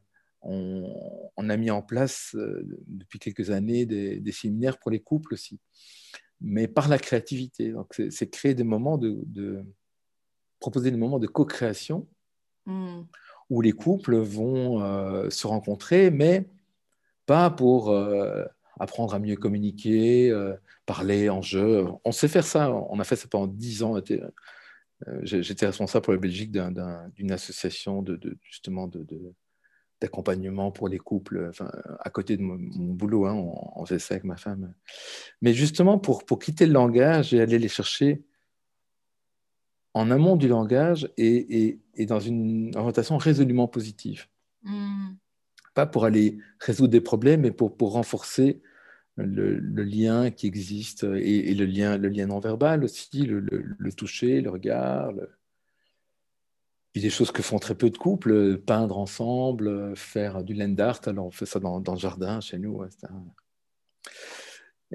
[0.43, 5.33] on, a mis en place euh, depuis quelques années des, des, séminaires pour les couples
[5.33, 5.59] aussi
[6.41, 7.71] mais par la créativité.
[7.71, 9.63] Donc, c'est créer des moments de,
[10.59, 12.07] proposer des moments de co-création
[12.65, 13.01] hmm.
[13.49, 16.47] où les couples vont euh, se rencontrer, mais
[17.25, 18.45] pas pour euh,
[18.79, 21.85] apprendre à mieux communiquer, euh, parler en jeu.
[22.05, 22.71] On sait faire ça.
[22.71, 23.95] On a fait ça pendant dix ans.
[25.23, 29.05] J'étais responsable pour la Belgique d'une association de, justement de,
[30.01, 32.57] d'accompagnement pour les couples, enfin, à côté de mon,
[32.93, 34.73] boulot, hein, on, faisait ça avec ma femme.
[35.41, 38.23] Mais justement, pour, pour quitter le langage et aller les chercher
[39.93, 44.27] en amont du langage et, et, dans une orientation résolument positive.
[44.61, 45.15] Hmm.
[45.73, 48.61] Pas pour aller résoudre des problèmes, mais pour, pour renforcer
[49.15, 53.93] le, le, lien qui existe et, le, lien, le lien non verbal aussi, le, le
[53.93, 55.11] toucher, le regard,
[56.99, 61.01] des choses que font très peu de couples, peindre ensemble, faire du land art.
[61.05, 62.83] Alors on fait ça dans, le jardin chez nous.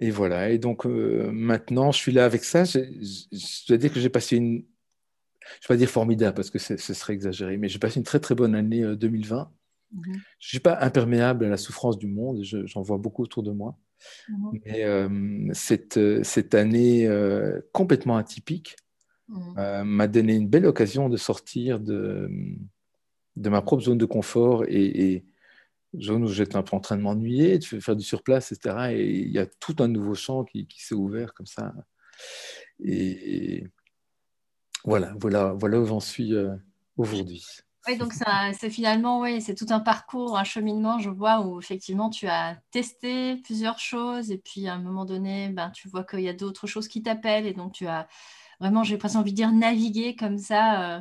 [0.00, 0.50] Et voilà.
[0.50, 2.64] Et donc euh, maintenant, je suis là avec ça.
[2.64, 2.80] Je,
[3.68, 6.76] dois dire que j'ai passé une, je ne vais pas dire formidable parce que ce
[6.76, 9.40] serait exagéré, mais j'ai passé une très très bonne année 2020.
[9.40, 10.02] Euh, mhm.
[10.04, 13.52] Je ne suis pas imperméable à la souffrance du monde, j'en vois beaucoup autour de
[13.52, 13.76] moi.
[14.28, 14.60] Mhm.
[14.64, 17.08] Mais euh, cette, cette, année
[17.72, 18.76] complètement atypique
[19.28, 19.58] Mm.
[19.58, 22.28] Euh, m'a donné une belle occasion de sortir de,
[23.36, 25.24] de ma propre zone de confort et,
[26.00, 28.92] zone où j'étais un peu en train de m'ennuyer, de faire du surplace, etc.
[28.92, 31.74] Et il y a tout un nouveau champ qui, s'est ouvert comme ça.
[32.82, 33.66] Et,
[34.84, 36.56] voilà, voilà, voilà où j'en suis euh,
[36.96, 37.44] aujourd'hui.
[37.86, 42.10] Oui, donc c'est finalement, oui, c'est tout un parcours, un cheminement, je vois, où effectivement
[42.10, 46.20] tu as testé plusieurs choses et puis à un moment donné, ben, tu vois qu'il
[46.20, 48.06] y a d'autres choses qui t'appellent et donc tu as
[48.60, 51.00] vraiment, j'ai presque envie de dire, naviguer comme ça, euh,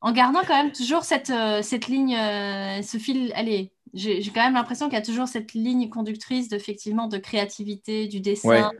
[0.00, 3.32] en gardant quand même toujours cette, euh, cette ligne, euh, ce fil.
[3.34, 8.06] Allez, j'ai quand même l'impression qu'il y a toujours cette ligne conductrice d'effectivement de créativité,
[8.06, 8.70] du dessin.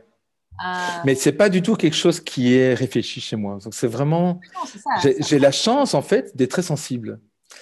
[1.05, 3.57] Mais c'est pas du tout quelque chose qui est réfléchi chez moi.
[3.71, 4.39] C'est vraiment,
[5.19, 7.19] j'ai la chance en fait d'être très sensible.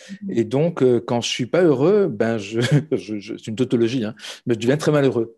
[0.10, 0.32] Mhm.
[0.32, 2.60] Et donc, quand je suis pas heureux, ben je,
[2.92, 5.36] je, c'est une tautologie, hein, mais je deviens très malheureux.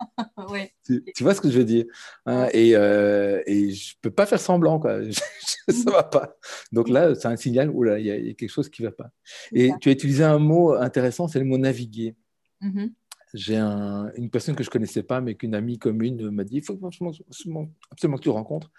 [1.14, 1.84] tu, vois ce que je veux dire
[2.26, 5.00] hein, et, euh, et, je peux pas faire semblant, quoi.
[5.68, 6.36] ça va pas.
[6.72, 9.10] Donc là, c'est un signal où il y, a quelque chose qui va pas.
[9.52, 12.14] Et tu as utilisé un mot intéressant, c'est le mot naviguer.
[12.62, 12.92] Mm-hmm.
[13.34, 16.78] J'ai une personne que je connaissais pas, mais qu'une amie commune m'a dit il faut
[16.82, 18.70] absolument, que tu rencontres.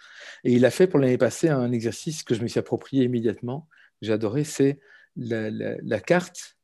[0.44, 3.68] Et il a fait pour l'année passée un exercice que je me suis approprié immédiatement.
[4.02, 4.80] J'ai adoré c'est
[5.16, 6.58] la, la, carte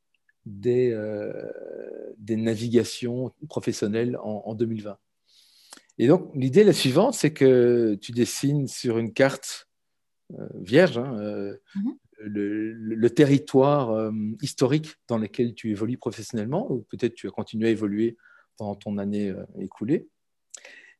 [0.46, 1.34] des, euh,
[2.18, 4.98] des navigations professionnelles en, 2020.
[5.98, 9.70] Et donc, l'idée la suivante, c'est que tu dessines sur une carte
[10.34, 11.96] euh, vierge hein, euh, mhm.
[12.20, 18.18] le, territoire historique dans lequel tu évolues professionnellement, ou peut-être tu as continué à évoluer
[18.58, 20.08] pendant ton année écoulée.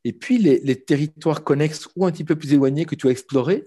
[0.04, 3.12] Et puis, les, les, territoires connexes ou un petit peu plus éloignés que tu as
[3.12, 3.64] explorés,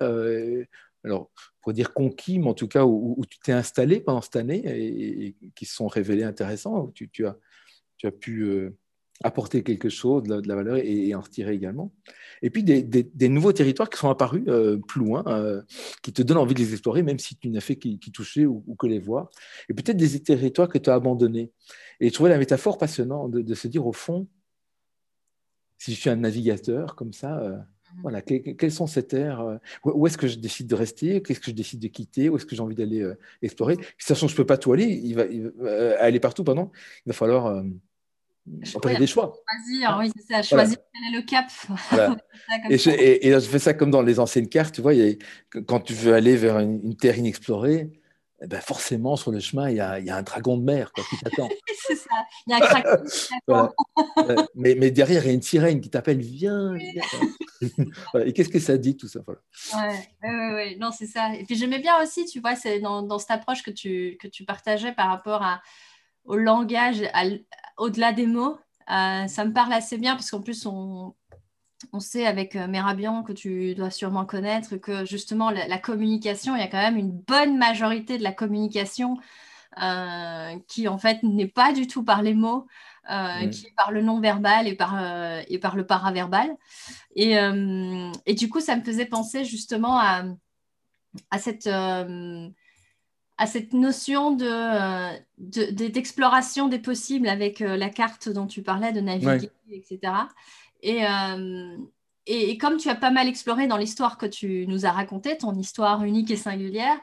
[1.04, 1.30] alors,
[1.62, 5.36] pour dire conquis, mais en tout cas où, tu t'es installé pendant cette année et,
[5.54, 8.76] qui se sont révélés intéressants, où tu, as, pu euh,
[9.22, 11.94] apporter quelque chose, de la, valeur et, en retirer également.
[12.42, 15.62] Et puis des, nouveaux territoires qui sont apparus euh, plus loin, euh,
[16.02, 18.62] qui te donnent envie de les explorer, même si tu n'as fait qu'y toucher ou,
[18.78, 19.30] que les voir.
[19.68, 21.52] Et peut-être des territoires que tu as abandonnés.
[22.00, 24.26] Et je trouvais la métaphore passionnante de, de, se dire, au fond,
[25.78, 28.00] si je suis un navigateur comme ça, Mmh.
[28.02, 31.46] Voilà, quels sont ces terres euh, Où est-ce que je décide de rester Qu'est-ce que
[31.46, 33.76] je décide de quitter Où est-ce que j'ai envie d'aller euh, explorer?
[33.98, 36.70] Sachant que je ne peux pas tout aller, il va, euh, aller partout, pardon,
[37.06, 37.62] il va falloir euh,
[38.46, 39.34] des choix.
[39.50, 39.98] Choisir, hein?
[40.00, 41.46] oui, c'est ça, choisir quel est le cap.
[42.70, 44.92] et, je, et, je, fais ça comme dans les anciennes cartes, tu vois,
[45.66, 47.90] quand tu veux aller vers une terre inexplorée,
[48.40, 51.48] eh ben forcément, sur le chemin, il y a, un dragon de mer qui t'attend.
[51.86, 53.04] c'est ça, il y a un dragon
[53.46, 53.74] voilà.
[54.54, 56.74] mais, mais, derrière, il y a une sirène qui t'appelle Viens,
[58.24, 59.40] Et qu'est-ce que ça dit, tout ça voilà.
[59.74, 61.34] Ouais, ouais, non, c'est ça.
[61.34, 64.28] Et puis j'aimais bien aussi, tu vois, c'est dans, dans, cette approche que tu, que
[64.28, 65.60] tu partageais par rapport à,
[66.24, 67.02] au langage,
[67.76, 68.56] au-delà des mots.
[68.90, 71.14] Euh, ça me parle assez bien parce qu'en plus, on,
[71.92, 76.60] on sait avec euh, Merabian que tu dois sûrement connaître que justement la, communication, il
[76.60, 79.16] y a quand même une bonne majorité de la communication
[79.80, 82.66] euh, qui en fait n'est pas du tout par les mots,
[83.08, 83.50] mm.
[83.50, 84.98] qui est par le non-verbal et par,
[85.48, 86.56] et par le paraverbal.
[87.14, 87.34] Et,
[88.26, 90.24] et, du coup, ça me faisait penser justement à,
[91.30, 91.68] à cette
[93.40, 99.50] à cette notion de, d'exploration des possibles avec la carte dont tu parlais, de naviguer,
[99.70, 100.12] etc.
[100.80, 101.02] Et,
[102.26, 105.54] et, comme tu as pas mal exploré dans l'histoire que tu nous as racontée, ton
[105.54, 106.98] histoire unique et singulière,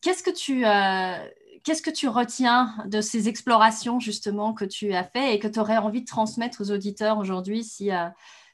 [0.00, 1.28] qu'est-ce que tu, euh,
[1.64, 5.58] qu'est-ce que tu retiens de ces explorations justement que tu as fait et que tu
[5.58, 8.08] aurais envie de transmettre aux auditeurs aujourd'hui si, euh,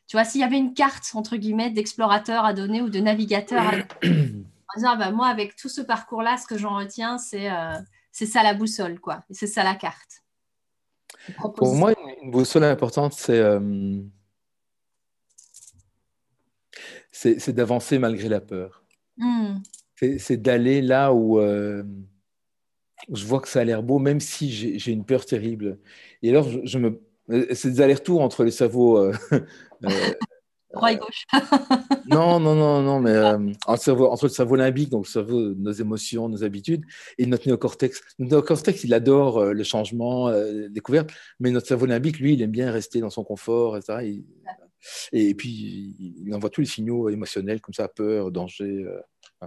[0.06, 3.62] tu vois, s'il y avait une carte entre guillemets d'explorateur à donner ou de navigateur
[3.66, 3.72] à
[4.02, 4.44] donner,
[4.84, 7.74] ah bah, moi avec tout ce parcours-là, ce que j'en retiens, c'est, euh,
[8.12, 9.24] c'est ça la boussole, quoi.
[9.30, 10.22] Et c'est ça la carte.
[11.56, 13.40] Pour moi, une boussole importante, c'est
[17.18, 18.84] c'est d'avancer malgré la peur.
[19.16, 19.56] Hmm.
[19.96, 21.82] C'est d'aller là où, euh,
[23.12, 25.78] je vois que ça a l'air beau, même si j'ai une peur terrible.
[26.22, 27.00] Et alors, je, me,
[27.52, 28.98] c'est des allers-retours entre les cerveaux.
[28.98, 29.12] Euh,
[29.84, 29.90] euh,
[30.72, 31.24] Droit et gauche.
[32.06, 33.18] non, non, non, non, mais
[33.66, 36.84] entre, le cerveau limbique, donc le cerveau, nos émotions, nos habitudes,
[37.16, 38.00] et notre néocortex.
[38.18, 42.50] Notre néocortex, il adore le changement, la découverte, mais notre cerveau limbique, lui, il aime
[42.50, 44.20] bien rester dans son confort, etc.
[45.12, 48.84] Et, puis, il envoie tous les signaux émotionnels, comme ça, peur, danger.
[48.84, 49.46] Euh,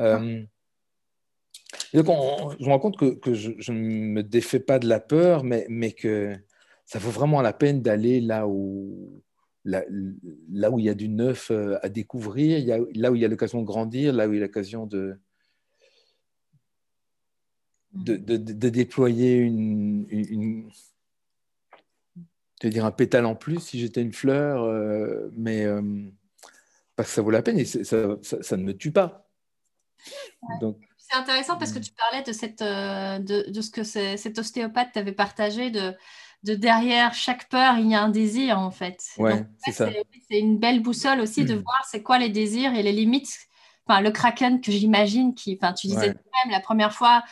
[0.00, 0.42] euh,
[1.94, 2.06] donc,
[2.58, 5.92] je me rends compte que, je ne me défais pas de la peur, mais, mais,
[5.92, 6.36] que
[6.84, 9.22] ça vaut vraiment la peine d'aller là où,
[9.64, 9.84] là,
[10.70, 13.22] où il y a du neuf euh, à découvrir, il y a, là où il
[13.22, 15.18] y a l'occasion de grandir, là où il y a l'occasion de,
[17.92, 20.70] de, de, déployer une, une,
[22.68, 25.82] dire un pétale en plus si j'étais une fleur, euh, mais euh,
[26.96, 29.28] parce que ça vaut la peine et ça, ça, ne me tue pas.
[30.98, 34.92] C'est intéressant parce que tu parlais de, cette, euh, de, de ce que cet ostéopathe
[34.92, 35.94] t'avait partagé, de,
[36.42, 39.02] de derrière chaque peur, il y a un désir en fait.
[39.18, 39.88] Ouais, c'est ça.
[40.28, 43.38] C'est une belle boussole aussi de voir c'est quoi les désirs et les limites.
[43.86, 47.24] Enfin, le kraken que j'imagine, qui, enfin, tu disais même la première fois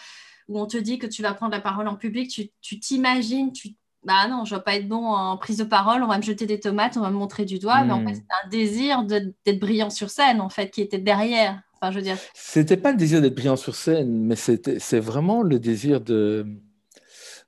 [0.49, 3.77] où on te dit que tu vas prendre la parole en public, tu t'imagines, tu
[4.05, 6.23] bah non, je ne vais pas être bon en prise de parole, on va me
[6.23, 8.15] jeter des tomates, on va me montrer du doigt, mais en fait, hmm.
[8.15, 11.61] c'est un désir d'être brillant sur scène, en fait, qui était derrière.
[11.75, 12.17] Enfin, je veux dire.
[12.35, 16.47] C'était pas le désir d'être brillant sur scène, mais c'est vraiment le désir de,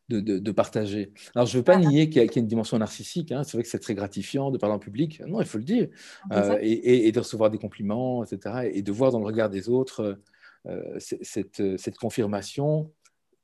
[0.09, 1.13] de, de, partager.
[1.35, 3.33] Alors, je ne veux pas nier qu'il y, a une dimension narcissique.
[3.33, 3.43] Hein.
[3.45, 5.23] C'est vrai que c'est très gratifiant de parler en public.
[5.27, 5.89] Non, il faut le dire.
[6.33, 8.71] Euh, et, et, de recevoir des compliments, etc.
[8.73, 10.19] Et de voir dans le regard des autres
[10.67, 12.93] euh, cette, cette confirmation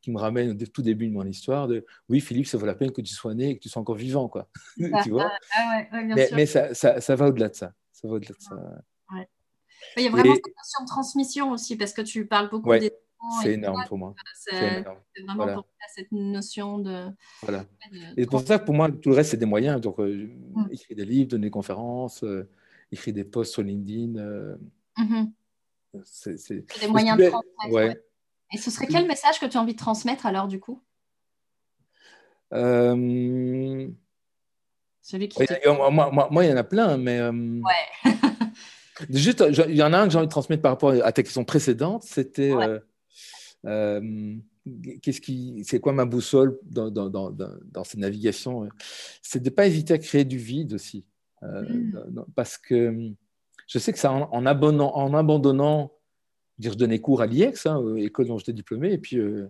[0.03, 2.75] qui me ramène au tout début de mon histoire de oui Philippe ça vaut la
[2.75, 4.49] peine que tu sois né et que tu sois encore vivant quoi.
[5.03, 5.33] Tu vois?
[5.57, 7.73] ah, ah mais, mais ça, ça, ça, va au-delà de ça.
[7.93, 8.55] Ça va au-delà de ça.
[9.13, 9.29] Ouais.
[9.97, 12.93] il y a vraiment cette notion de transmission aussi parce que tu parles beaucoup des
[13.43, 14.15] c'est énorme pour moi.
[14.35, 15.55] C'est vraiment voilà.
[15.55, 17.07] pour cette notion de
[17.43, 17.65] voilà.
[18.17, 19.81] et pour ça pour moi tout le reste c'est des moyens.
[19.81, 20.69] Donc euh, mm.
[20.71, 22.49] écrire des livres donner des conférences euh,
[22.93, 24.57] écrire des posts sur LinkedIn euh,
[24.99, 25.33] mm-hmm.
[26.05, 28.03] c'est des moyens de transmettre ouais.
[28.53, 30.83] Et ce serait quel message que tu as envie de transmettre alors du coup?
[32.53, 33.89] Euh...
[35.03, 37.21] Celui qui moi, il y en a plein, mais...
[37.21, 38.13] Euh, ouais.
[39.11, 41.23] Juste, il y en a un que j'ai envie de transmettre par rapport à ta
[41.23, 42.53] question précédente, c'était...
[42.53, 42.81] Euh,
[43.67, 44.35] euh,
[45.01, 48.69] qu'est-ce qui, c'est quoi ma boussole dans, dans, dans, dans cette navigation
[49.23, 51.05] C'est de ne pas hésiter à créer du vide aussi.
[51.43, 52.23] Mm.
[52.35, 53.13] Parce que
[53.69, 55.93] je sais que ça, en, en, abonnant, en abandonnant
[56.59, 59.49] dire, je donnais cours à l'IEX, hein, euh, école dont j'étais diplômé, et puis euh,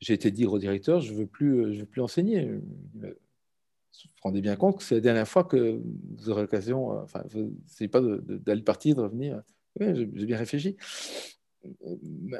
[0.00, 2.46] j'ai été dire au directeur, je ne veux, plus, euh, je veux plus enseigner.
[2.46, 2.60] Vous
[3.02, 5.80] vous rendez bien compte que c'est la dernière fois que
[6.16, 7.22] vous aurez l'occasion, enfin,
[7.66, 9.42] c'est pas d'aller partir, de revenir.
[9.78, 10.76] Oui, j'ai bien réfléchi.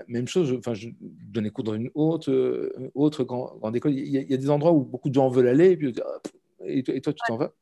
[0.09, 3.93] Même chose, enfin, je donnais cours dans une autre, autre grande, école.
[3.93, 6.21] Il y, a, des endroits où beaucoup de gens veulent aller, et, puis, ah,
[6.65, 7.53] et toi, tu t'en vas.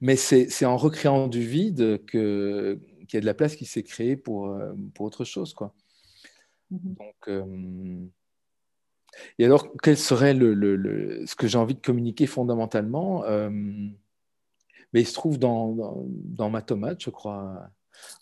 [0.00, 2.78] Mais c'est en recréant du vide que,
[3.10, 5.52] qu'il y a de la place qui s'est créée pour, euh, pour autre chose.
[5.52, 5.74] Quoi.
[6.70, 6.94] Mhm.
[6.94, 8.06] Donc, euh,
[9.38, 15.02] et alors, quel serait le, le, ce que j'ai envie de communiquer fondamentalement euh, mais
[15.02, 17.70] Il se trouve dans, dans, ma tomate, je crois,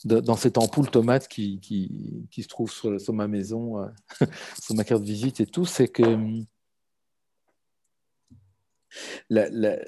[0.04, 3.88] dans cette ampoule tomate qui, qui, qui se trouve sur, sur ma maison,
[4.62, 6.02] sur ma carte de visite et tout, c'est que
[9.30, 9.78] la, la,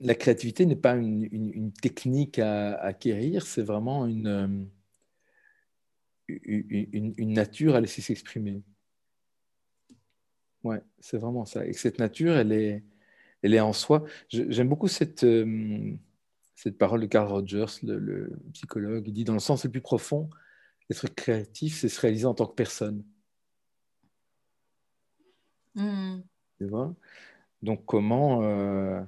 [0.00, 4.48] la créativité n'est pas une, technique à, acquérir, c'est vraiment euh,
[6.28, 8.62] une, une, nature à laisser s'exprimer.
[10.64, 11.66] Ouais, c'est vraiment ça.
[11.66, 12.82] Et cette nature, elle est,
[13.42, 14.04] elle est en soi.
[14.28, 15.94] J'aime beaucoup cette, euh,
[16.54, 19.06] cette parole de Carl Rogers, le, psychologue.
[19.06, 20.28] Il dit dans le sens le plus profond,
[20.90, 23.04] être créatif, c'est se réaliser en tant que personne.
[25.74, 26.20] Hmm.
[26.58, 26.94] Tu vois?
[27.62, 29.00] Donc, comment, euh,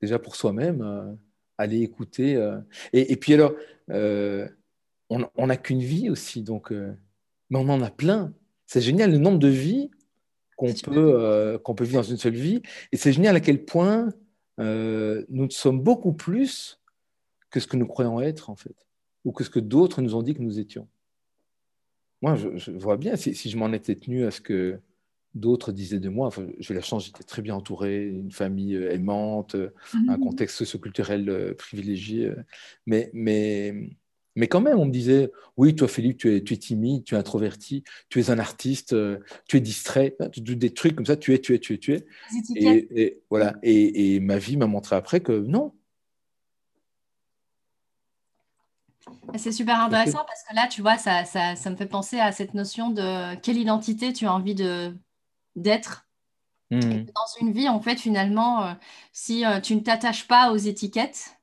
[0.00, 1.12] déjà pour soi-même, euh,
[1.58, 2.36] aller écouter.
[2.36, 2.58] euh,
[2.92, 3.52] Et, et puis alors,
[3.90, 4.48] euh,
[5.08, 8.32] on n'a qu'une vie aussi, donc, mais on en a plein.
[8.66, 9.90] C'est génial le nombre de vies
[10.56, 12.60] qu'on peut, qu'on peut vivre dans une seule vie.
[12.90, 14.08] Et c'est génial à quel point
[14.58, 16.80] nous sommes beaucoup plus
[17.50, 18.74] que ce que nous croyons être, en fait,
[19.24, 20.88] ou que ce que d'autres nous ont dit que nous étions.
[22.20, 24.80] Moi, je, je vois bien, si, si je m'en étais tenu à ce que
[25.36, 28.92] d'autres disaient de moi, enfin, j'ai la chance, j'étais très bien entouré, une famille euh,
[28.92, 29.70] aimante, euh,
[30.08, 30.20] un Mhm.
[30.20, 32.32] contexte socioculturel euh, privilégié,
[32.86, 33.74] mais, mais,
[34.34, 37.14] mais quand même, on me disait, oui, toi, Philippe, tu es, tu es timide, tu
[37.14, 38.94] es introverti, tu es un artiste,
[39.48, 41.78] tu es distrait, hein, tu- des trucs comme ça, tu es, tu es, tu es,
[41.78, 42.06] tu es.
[42.56, 43.54] Et, et voilà.
[43.62, 45.72] Et, et ma vie m'a montré après que non.
[49.36, 52.32] C'est super intéressant parce que là, tu vois, ça, ça, ça me fait penser à
[52.32, 54.94] cette notion de quelle identité tu as envie de
[55.56, 56.04] d'être
[56.70, 56.80] Hmm.
[56.80, 57.68] dans une vie.
[57.68, 58.72] En fait, finalement, euh,
[59.12, 61.36] si euh, tu ne t'attaches pas aux étiquettes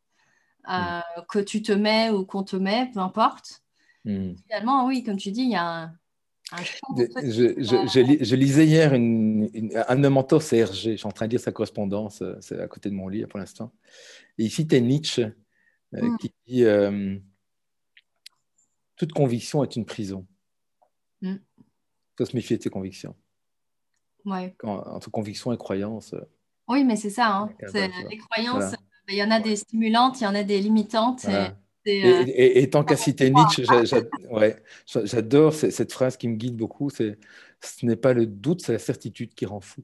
[0.70, 1.00] euh,
[1.30, 3.62] que tu te mets ou qu'on te met, peu importe,
[4.06, 4.34] Hmm.
[4.48, 5.98] finalement, oui, comme tu dis, il y a un,
[6.58, 6.74] Je,
[7.32, 10.92] je- je- je lis- je lisais hier une, une- un de mes mentors, c'est Hergé.
[10.92, 13.40] Je suis en train de lire sa correspondance, c'est à côté de mon lit pour
[13.40, 13.72] l'instant.
[14.38, 15.22] Et ici, tu Nietzsche
[15.96, 16.18] euh, Mm.
[16.18, 17.18] qui dit euh,
[18.98, 20.28] Toute conviction est une prison.
[21.22, 21.36] Mm.
[21.38, 21.64] Il
[22.18, 23.16] faut se méfier de tes convictions.
[24.26, 24.56] Ouais.
[24.64, 26.14] Entre conviction et croyance.
[26.14, 26.22] euh,
[26.68, 27.28] Oui, mais c'est ça.
[27.36, 27.50] hein.
[27.72, 28.78] C'est- les croyances, Voilà.
[29.10, 31.26] il y en a des stimulantes, il y en a des limitantes.
[31.26, 31.58] et voilà.
[31.86, 33.98] c'est, Et, euh, et- et tant qu'à citer Nietzsche, j'a- j'a-
[34.32, 37.18] ouais, j'a- j'adore cette, cette phrase qui me guide beaucoup c'est
[37.60, 39.84] Ce n'est pas le doute, c'est la certitude qui rend fou.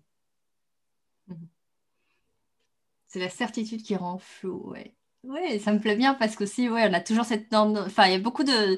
[3.07, 4.93] C'est la certitude qui rend flou, ouais.
[5.23, 7.53] Ouais, ça me plaît bien parce qu'aussi, ouais, on a toujours cette...
[7.53, 8.77] Enfin, il y a beaucoup de,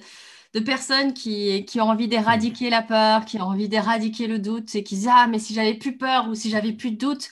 [0.54, 4.76] de personnes qui, qui ont envie d'éradiquer la peur, qui ont envie d'éradiquer le doute
[4.76, 7.30] et qui disent, ah, mais si j'avais plus peur ou si j'avais plus de doute,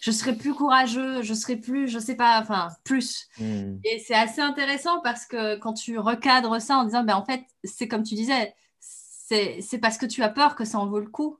[0.00, 3.28] je serais plus courageux, je serais plus, je sais pas, enfin, plus.
[3.38, 3.76] Hmm.
[3.84, 7.44] Et c'est assez intéressant parce que quand tu recadres ça en disant, ben, en fait,
[7.62, 11.08] c'est comme tu disais, c'est parce que tu as peur que ça en vaut le
[11.08, 11.38] coup.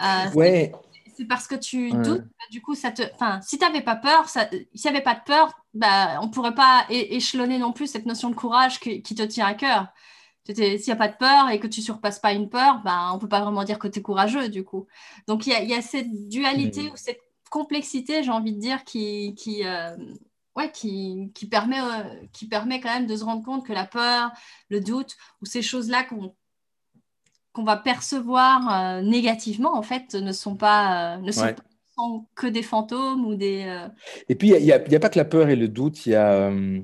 [0.00, 0.72] Euh, Ouais,
[1.16, 2.02] c'est parce que tu Ouais.
[2.02, 3.02] doutes, bah, du coup, ça te.
[3.14, 4.48] Enfin, si tu n'avais pas peur, ça...
[4.48, 8.06] s'il n'y avait pas de peur, bah, on ne pourrait pas échelonner non plus cette
[8.06, 9.88] notion de courage qui, qui te tient à cœur.
[10.54, 13.14] S'il n'y a pas de peur et que tu surpasses pas une peur, bah, on
[13.16, 14.86] ne peut pas vraiment dire que tu es courageux, du coup.
[15.28, 16.90] Donc, il y a, il y a cette dualité Mhm.
[16.92, 19.96] ou cette complexité, j'ai envie de dire, qui, qui, euh,
[20.56, 23.86] ouais, qui, qui, permet, euh, qui permet quand même de se rendre compte que la
[23.86, 24.30] peur,
[24.68, 26.34] le doute ou ces choses-là qu'on
[27.52, 31.54] qu'on va percevoir euh, négativement, en fait, ne sont pas, ne sont Ouais.
[31.54, 31.64] pas-
[31.96, 33.64] sont que des fantômes ou des.
[33.66, 33.88] euh,
[34.28, 36.32] Et puis, il n'y a, pas que la peur et le doute, il y a,
[36.32, 36.80] euh,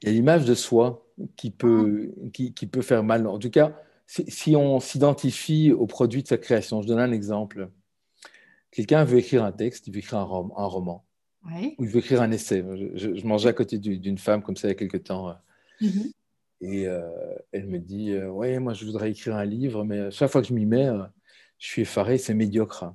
[0.00, 1.05] il y a l'image de soi
[1.36, 3.26] qui peut, qui, qui peut faire mal.
[3.26, 3.76] En tout cas,
[4.06, 7.70] si, si on s'identifie au produit de sa création, je donne un exemple.
[8.70, 11.04] Quelqu'un veut écrire un texte, il veut écrire un, rom- un roman,
[11.46, 11.74] Oui.
[11.78, 12.62] ou il veut écrire un essai.
[12.94, 15.30] Je, mangeais à côté du- d'une femme comme ça il y a quelque temps.
[15.30, 15.32] euh,
[15.80, 16.10] Mhm.
[16.62, 17.02] Et euh,
[17.52, 20.48] elle me dit euh, Ouais, moi, je voudrais écrire un livre, mais chaque fois que
[20.48, 21.02] je m'y mets, euh,
[21.58, 22.94] je suis effaré, c'est médiocre.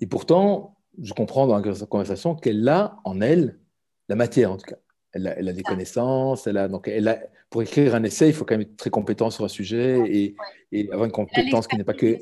[0.00, 3.58] Et pourtant, je comprends dans la conversation qu'elle a en elle
[4.08, 4.78] la matière, en tout cas.
[5.12, 7.18] Elle a, elle a des connaissances, elle a, donc elle a,
[7.48, 10.36] pour écrire un essai, il faut quand même être très compétent sur un sujet et,
[10.70, 12.18] et avoir une compétence qui n'est pas que.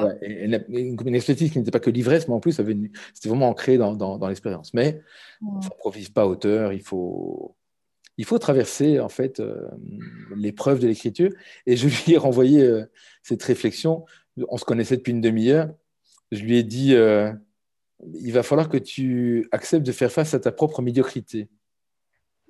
[0.00, 3.78] Ouais, elle une, expertise qui n'était pas que l'ivresse, mais en plus, c'était vraiment ancré
[3.78, 4.74] dans, dans, dans l'expérience.
[4.74, 5.00] Mais
[5.40, 5.48] Mm.
[5.48, 7.56] on n'improvise pas à hauteur, il faut,
[8.16, 9.68] il faut traverser en fait euh,
[10.36, 11.30] l'épreuve de l'écriture.
[11.66, 12.84] Et je lui ai renvoyé euh,
[13.22, 14.04] cette réflexion.
[14.48, 15.68] On se connaissait depuis une demi-heure.
[16.30, 17.32] Je lui ai dit euh,
[18.14, 21.48] il va falloir que tu acceptes de faire face à ta propre médiocrité,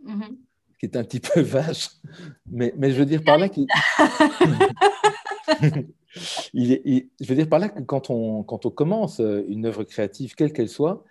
[0.04, 0.36] Mhm.
[0.78, 1.88] qui est un petit peu vache.
[2.50, 3.66] Mais, mais je veux dire par là qu'il.
[6.52, 9.44] Il est- il- je veux dire par là que quand on, quand on commence euh,
[9.48, 11.04] une œuvre créative, quelle qu'elle soit,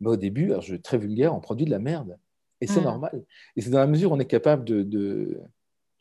[0.00, 2.18] bah, au début, alors je être très vulgaire, on produit de la merde.
[2.62, 2.84] Et c'est Mm.
[2.84, 3.24] normal.
[3.54, 5.38] Et c'est dans la mesure où on est capable de, de-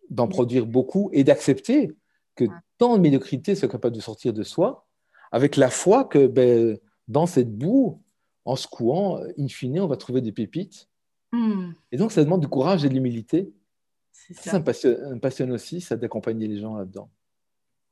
[0.10, 1.92] d'en produire beaucoup et d'accepter
[2.36, 2.46] que
[2.78, 4.88] tant de médiocrité soit capable de sortir de soi,
[5.34, 6.78] avec la foi que ben,
[7.10, 8.02] dans cette boue,
[8.46, 10.88] en secouant, in fine, on va trouver des pépites.
[11.36, 11.74] Mm.
[11.92, 13.54] Et donc, ça demande du courage et de l'humilité.
[14.12, 14.60] Ça, ça ça.
[14.60, 17.10] me passionne, me passionne aussi, ça d'accompagner les gens là-dedans.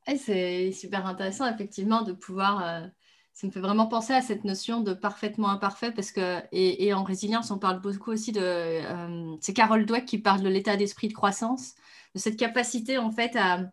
[0.07, 2.63] Et c'est super intéressant, effectivement, de pouvoir.
[2.63, 2.87] euh,
[3.33, 6.39] ça me fait vraiment penser à cette notion de parfaitement imparfait, parce que.
[6.51, 8.41] Et, et en résilience, on parle beaucoup aussi de.
[8.41, 11.73] euh, c'est Carol Dweck qui parle de l'état d'esprit de croissance,
[12.15, 13.69] de cette capacité, en fait, à,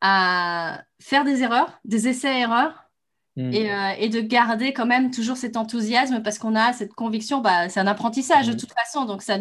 [0.00, 2.81] à faire des erreurs, des essais-erreurs,
[3.36, 3.52] Mm.
[3.52, 7.40] et, euh, et de garder quand même toujours cet enthousiasme parce qu'on a cette conviction,
[7.40, 8.58] bah, c'est un apprentissage de Mhm.
[8.58, 9.04] toute façon.
[9.06, 9.38] Donc, ça,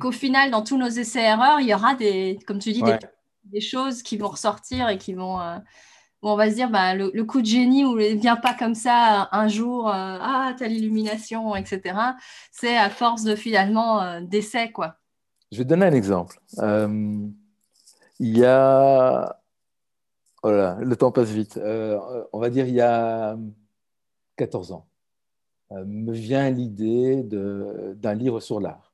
[0.00, 2.98] qu'au final, dans tous nos essais-erreurs, il y aura des, comme tu dis, Ouais.
[2.98, 3.06] des,
[3.44, 5.56] des choses qui vont ressortir et qui vont, euh,
[6.22, 8.74] où on va se dire bah, le, coup de génie il ne vient pas comme
[8.74, 12.14] ça un jour, euh, ah, t'as l'illumination, etc.
[12.52, 14.96] C'est à force de finalement euh, d'essais, quoi.
[15.52, 16.38] Je vais te donner un exemple.
[16.60, 17.28] Euh,
[18.18, 19.36] il y a.
[20.44, 21.58] Voilà, le temps passe vite.
[21.58, 23.36] on va dire il y a
[24.36, 24.86] 14 ans.
[25.70, 28.92] me vient l'idée d'un livre sur l'art.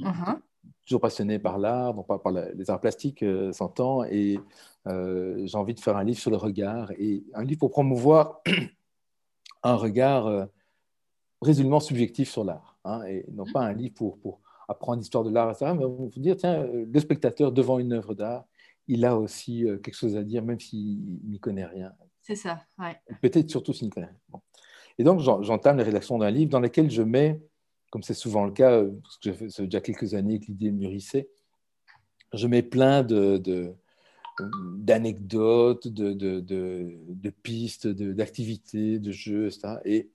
[0.00, 0.40] Uh-huh
[0.86, 4.38] toujours passionné par l'art, non pas par les arts plastiques, euh, s'entend, et
[4.86, 8.40] euh, j'ai envie de faire un livre sur le regard, et un livre pour promouvoir
[9.62, 10.46] un regard euh,
[11.42, 15.30] résolument subjectif sur l'art, hein, et non pas un livre pour, pour apprendre l'histoire de
[15.30, 18.46] l'art, mais vous dire, tiens, le spectateur devant une œuvre d'art,
[18.88, 21.92] il a aussi quelque chose à dire, même s'il n'y connaît rien.
[22.22, 22.96] C'est ça, ouais.
[23.20, 24.40] Peut-être surtout s'il n'y connaît rien.
[24.98, 27.40] Et donc, j'entame la rédaction d'un livre dans lequel je mets
[27.90, 31.28] comme c'est souvent le cas, parce que ça fait déjà quelques années que l'idée mûrissait,
[32.34, 33.74] je mets plein de,
[34.76, 39.76] d'anecdotes, de, de, de, pistes, d'activités, de, jeux, etc.
[39.84, 40.10] Et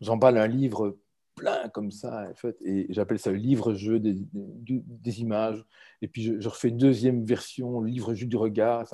[0.00, 0.96] j'emballe un livre
[1.38, 5.64] plein comme ça, en fait, et j'appelle ça le livre-jeu des, images.
[6.02, 8.86] Et puis je, refais une deuxième version, le livre-jeu du regard.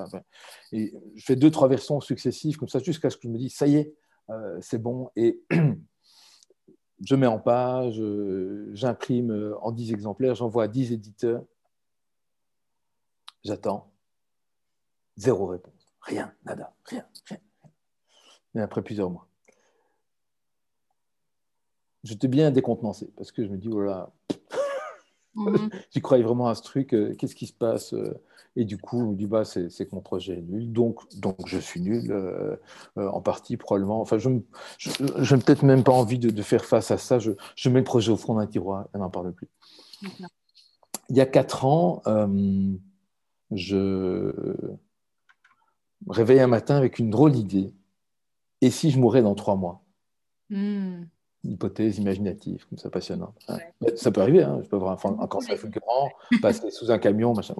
[0.72, 3.54] et je fais deux, trois versions successives comme ça, jusqu'à ce que je me dise,
[3.54, 3.94] ça y est,
[4.30, 5.10] euh, c'est bon.
[5.16, 5.42] Et
[7.00, 8.00] je mets en page,
[8.72, 11.44] j'imprime euh, en 10 exemplaires, j'envoie à 10 éditeurs.
[13.42, 13.90] J'attends.
[15.16, 15.94] Zéro réponse.
[16.00, 17.38] Rien, nada, rien, rien.
[18.54, 19.28] Mais après plusieurs mois.
[22.04, 24.12] J'étais bien décontenancé parce que je me dis, voilà,
[25.34, 25.70] Mhm.
[25.90, 28.14] tu croyais vraiment à ce truc, euh, qu'est-ce qui se passe euh,
[28.56, 31.80] Et du coup, du bas, c'est que mon projet est nul, donc, donc je suis
[31.80, 32.56] nul, euh,
[32.96, 34.00] en partie probablement.
[34.00, 37.18] Enfin, je n'ai peut-être même pas envie de, faire face à ça.
[37.18, 39.48] Je, je, mets le projet au fond d'un tiroir et n'en parle plus.
[41.10, 42.02] Il y a quatre ans,
[43.50, 44.32] je
[46.08, 47.74] réveille un matin avec une drôle d'idée.
[48.60, 49.82] Et si je mourais dans trois mois?
[50.48, 51.04] Hmm
[51.44, 53.34] hypothèse imaginative, comme ça, passionnante.
[53.48, 53.58] Hein.
[53.96, 54.60] Ça peut arriver, hein.
[54.62, 56.10] je peux avoir un, cancer fulgurant,
[56.42, 57.54] passer sous un camion, machin.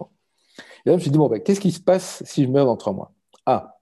[0.58, 2.66] Et là, je me suis dit, bon, ben, qu'est-ce qui se passe si je meurs
[2.66, 3.12] dans trois mois?
[3.46, 3.78] Ah,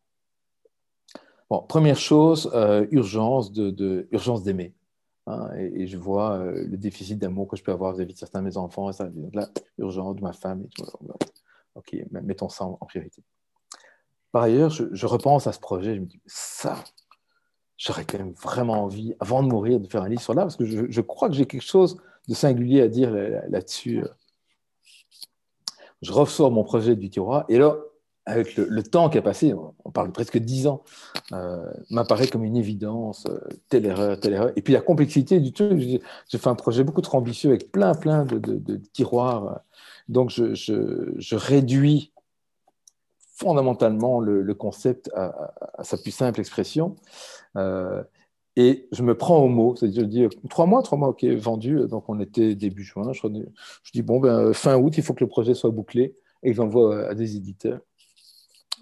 [1.50, 3.72] bon, première chose, euh, urgence d'aimer.
[3.72, 4.74] De, urgence d'aimer.
[5.26, 8.40] Hein, et, je vois euh, le déficit d'amour que je peux avoir vis-à-vis de certains
[8.40, 8.90] de mes enfants.
[8.90, 9.48] Et ça, donc là,
[9.78, 10.64] urgence de ma femme.
[10.64, 10.84] Et tout.
[11.74, 13.22] Ok, mettons ça en, priorité.
[14.30, 15.94] Par ailleurs, je, je, repense à ce projet.
[15.94, 16.82] Je me dis, ça,
[17.76, 20.56] j'aurais quand même vraiment envie, avant de mourir, de faire un livre sur l'art, parce
[20.56, 21.96] que je, crois que j'ai quelque chose
[22.28, 23.12] de singulier à dire
[23.48, 24.04] là-dessus.
[26.00, 27.76] Je ressors mon projet du tiroir, et là,
[28.24, 29.52] avec le, temps qui a passé,
[29.84, 30.84] on parle presque dix ans,
[31.32, 34.52] euh, m'apparaît comme une évidence, euh, telle erreur, telle erreur.
[34.54, 37.94] Et puis la complexité du truc, j'ai fait un projet beaucoup trop ambitieux avec plein,
[37.94, 39.60] plein de, tiroirs.
[40.08, 42.12] Donc je, réduis
[43.34, 46.94] fondamentalement le, concept à, sa plus simple expression.
[47.56, 48.02] Euh,
[48.56, 51.86] et je me prends au mot, c'est-à-dire je dis trois mois, trois mois, ok, vendu.
[51.88, 53.12] Donc on était début juin.
[53.12, 53.20] Je,
[53.82, 56.56] je dis bon, ben, fin août, il faut que le projet soit bouclé et que
[56.56, 57.80] j'envoie à des éditeurs.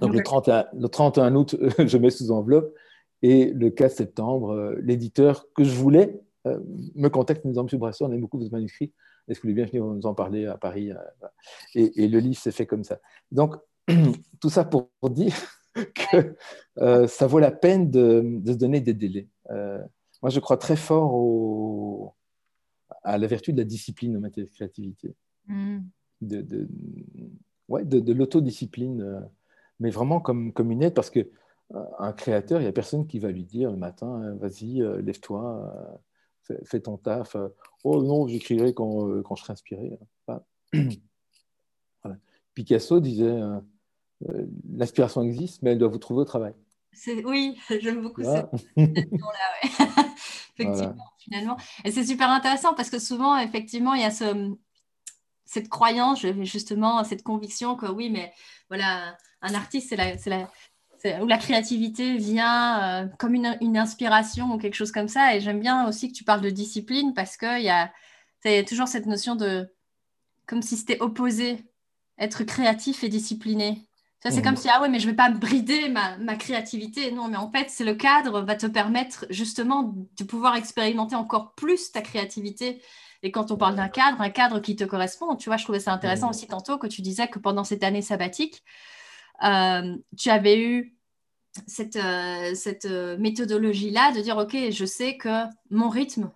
[0.01, 2.75] Donc le, 31, le 31 août, je mets sous enveloppe
[3.23, 6.59] et le 4 septembre, euh, l'éditeur que je voulais euh,
[6.95, 8.93] me contacte en me disant Monsieur Brasson, on aime beaucoup votre manuscrit.
[9.29, 10.91] Est-ce que vous voulez bien venir nous en parler à Paris
[11.75, 12.99] et, et, le livre s'est fait comme ça.
[13.31, 13.55] Donc,
[14.41, 15.35] tout ça pour dire
[15.95, 16.37] que
[16.79, 19.29] euh, ça vaut la peine de, se donner des délais.
[19.51, 19.83] Euh,
[20.23, 22.15] moi, je crois très fort
[23.03, 25.15] à la vertu de la discipline en matière de créativité,
[25.47, 25.79] mm.
[26.21, 26.69] de, de,
[27.69, 29.21] ouais, de, l'autodiscipline, euh,
[29.79, 31.31] mais vraiment comme, comme une aide, parce que
[32.01, 36.01] un créateur, il n'y a personne qui va lui dire le matin, vas-y, lève-toi,
[36.65, 37.37] fais, ton taf.
[37.85, 39.97] oh non, j'écrirai quand, quand je serai inspiré.
[42.55, 43.41] Picasso disait
[44.29, 44.47] euh,
[44.77, 46.55] l'aspiration existe, mais elle doit vous trouver au travail.
[47.25, 48.51] Oui, j'aime beaucoup ça.
[48.77, 48.87] là
[50.59, 51.57] effectivement, finalement.
[51.85, 54.55] Et c'est super intéressant parce que souvent, effectivement, il y a ce,
[55.45, 58.33] cette croyance, justement, cette conviction que oui, mais
[58.69, 64.53] voilà, un artiste, c'est la, la, où la créativité vient euh, comme une, une, inspiration
[64.53, 65.35] ou quelque chose comme ça.
[65.35, 67.91] Et j'aime bien aussi que tu parles de discipline parce qu'il y a,
[68.45, 69.73] y a toujours cette notion de
[70.47, 71.65] comme si c'était opposé,
[72.19, 73.87] être créatif et discipliné.
[74.23, 77.11] Ça, c'est comme si, ah ouais, mais je ne vais pas brider ma, ma, créativité.
[77.11, 81.55] Non, mais en fait, c'est le cadre va te permettre justement de pouvoir expérimenter encore
[81.55, 82.83] plus ta créativité.
[83.23, 85.81] Et quand on parle d'un cadre, un cadre qui te correspond, tu vois, je trouvais
[85.81, 88.63] ça intéressant aussi tantôt que tu disais que pendant cette année sabbatique,
[89.43, 90.97] euh, tu avais eu
[91.67, 96.31] cette, euh, cette euh, méthodologie-là de dire, OK, je sais que mon rythme,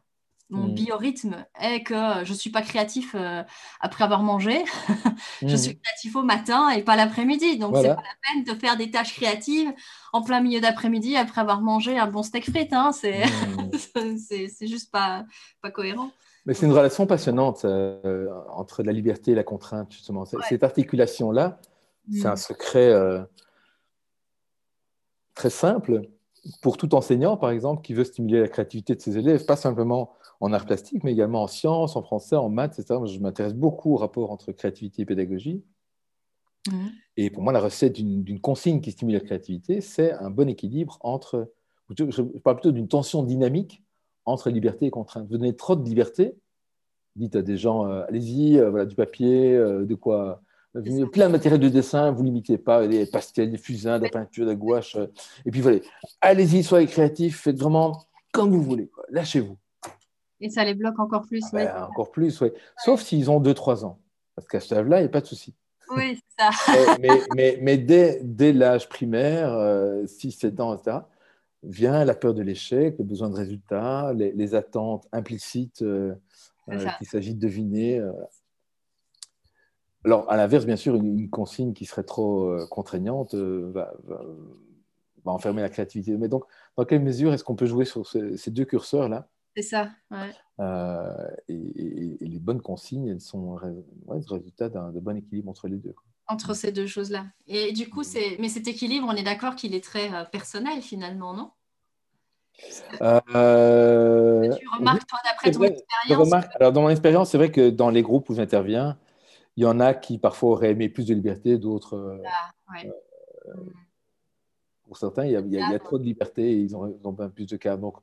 [0.50, 0.74] mon mm.
[0.74, 3.42] biorhythme est que je ne suis pas créatif euh,
[3.80, 4.64] après avoir mangé.
[5.42, 5.56] je mm.
[5.56, 7.58] suis créatif au matin et pas l'après-midi.
[7.58, 9.72] Donc, c'est pas la peine de faire des tâches créatives
[10.12, 12.72] en plein milieu d'après-midi après avoir mangé un bon steak frites.
[12.72, 12.92] Hein.
[12.92, 13.22] C'est
[14.66, 15.24] juste pas,
[15.62, 16.10] pas cohérent.
[16.46, 20.26] Mais c'est une relation passionnante euh, entre la liberté et la contrainte, justement.
[20.26, 21.58] Cette articulation-là,
[22.12, 23.22] c'est un secret euh,
[25.34, 26.02] très simple
[26.60, 30.12] pour tout enseignant, par exemple, qui veut stimuler la créativité de ses élèves, pas simplement
[30.44, 33.00] en art plastique, mais également en sciences, en français, en maths, etc.
[33.06, 35.64] Je m'intéresse beaucoup au rapport entre créativité et pédagogie.
[36.68, 36.86] Mmh.
[37.16, 40.98] Et pour moi, la recette d'une consigne qui stimule la créativité, c'est un bon équilibre
[41.00, 41.50] entre,
[41.96, 43.82] je parle plutôt d'une tension dynamique
[44.26, 45.24] entre liberté et contrainte.
[45.30, 46.36] Vous donnez trop de liberté,
[47.16, 50.42] dites à des gens, euh, allez-y, euh, voilà, du papier, euh, de quoi
[51.12, 54.44] plein de matériel de dessin, vous limitez pas, des pastels, des fusains, de la peinture,
[54.44, 54.98] de la gouache.
[55.46, 55.78] et puis voilà,
[56.20, 59.56] allez-y, soyez créatifs, faites vraiment comme vous voulez, lâchez-vous.
[60.40, 61.44] Et ça les bloque encore plus.
[61.46, 62.50] Ah ben, encore plus, oui.
[62.76, 63.98] Sauf s'ils ont 2-3 ans.
[64.34, 65.54] Parce qu'à ce âge-là, il n'y a pas de souci.
[65.96, 66.96] Oui, c'est ça.
[67.34, 69.50] mais, mais, dès, dès l'âge primaire,
[70.04, 70.98] 6-7 ans, etc.,
[71.64, 76.14] vient la peur de l'échec, le besoin de résultats, les, attentes implicites euh,
[76.70, 77.98] euh, qu'il s'agit de deviner.
[77.98, 78.12] Euh.
[80.04, 83.94] Alors, à l'inverse, bien sûr, une, consigne qui serait trop contraignante va,
[85.24, 86.16] enfermer la créativité.
[86.18, 86.44] Mais donc,
[86.76, 89.28] dans quelle mesure est-ce qu'on peut jouer sur ces, deux curseurs-là?
[89.56, 90.30] C'est ça, ouais.
[91.48, 95.94] et, les bonnes consignes, elles sont le résultat d'un bon équilibre entre les deux.
[96.26, 97.26] Entre ces deux choses-là.
[97.46, 98.36] Et du coup, c'est...
[98.40, 101.50] mais cet équilibre, on est d'accord qu'il est très personnel finalement, non?
[103.02, 106.32] Euh, tu remarques, toi, d'après ton expérience?
[106.54, 108.96] Alors, dans mon expérience, c'est vrai que dans les groupes où j'interviens,
[109.56, 111.94] il y en a qui parfois auraient aimé plus de liberté, d'autres.
[111.94, 113.54] Euh, ah, euh,
[114.84, 117.06] pour certains, il y, a, il, y a, trop de liberté et ils ont, ils
[117.06, 117.76] ont plus de cas.
[117.76, 117.96] Donc,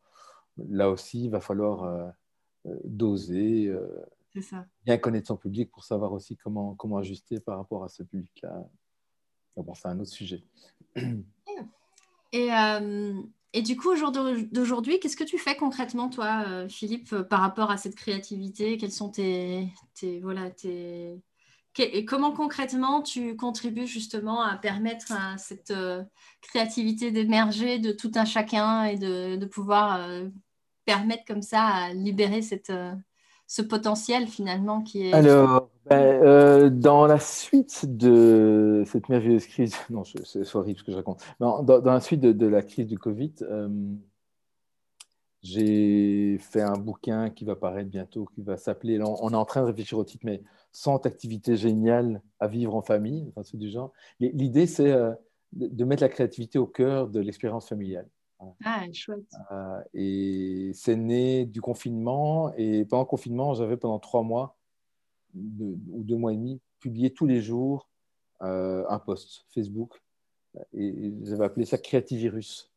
[0.57, 2.13] là aussi, il va falloir
[2.83, 3.73] doser,
[4.85, 8.67] bien connaître son public pour savoir aussi comment, comment ajuster par rapport à ce public-là.
[9.57, 10.43] Bon, c'est un autre sujet.
[12.31, 12.49] Et.
[13.53, 17.23] Et du coup, au jour d'aujourd'hui, qu'est-ce que tu fais concrètement, toi, euh, Philippe, euh,
[17.23, 18.77] par rapport à cette créativité?
[18.77, 19.67] Quels sont tes,
[20.21, 21.21] voilà, tes...
[21.77, 26.03] Et comment concrètement tu contribues justement à permettre à cette euh,
[26.41, 30.07] créativité d'émerger de tout un chacun et de, pouvoir
[30.85, 32.71] permettre comme ça à libérer cette,
[33.51, 35.13] ce potentiel finalement qui est...
[35.13, 40.91] Alors, ben, euh, dans la suite de cette merveilleuse crise, non, c'est horrible ce que
[40.93, 43.67] je raconte, dans, dans, la suite de, la crise du Covid, euh,
[45.41, 49.63] j'ai fait un bouquin qui va paraître bientôt, qui va s'appeler, on est en train
[49.63, 50.41] de réfléchir au titre, mais
[50.71, 53.91] 100 activités géniales à vivre en famille, enfin, du genre.
[54.19, 55.13] L'idée, c'est euh,
[55.53, 58.07] de mettre la créativité au cœur de l'expérience familiale.
[58.63, 59.31] Ah, chouette.
[59.51, 62.53] Euh, et c'est né du confinement.
[62.55, 64.57] Et pendant le confinement, j'avais pendant trois mois
[65.35, 67.87] ou deux mois et demi publié tous les jours
[68.41, 70.01] euh, un post Facebook.
[70.73, 72.71] Et j'avais appelé ça Créativirus.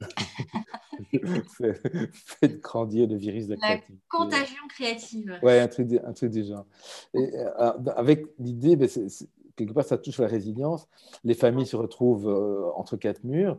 [2.12, 4.04] Faites grandir le virus de la, créativité.
[4.08, 5.38] contagion créative.
[5.42, 6.66] Ouais, un truc, un truc du genre.
[7.14, 8.88] Et, euh, avec l'idée, ben,
[9.56, 10.88] quelque part, ça touche la résilience.
[11.24, 12.28] Les familles se retrouvent
[12.76, 13.58] entre quatre murs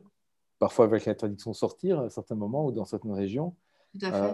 [0.59, 3.55] parfois avec l'interdiction de sortir à certains moments ou dans certaines régions.
[4.03, 4.33] Euh,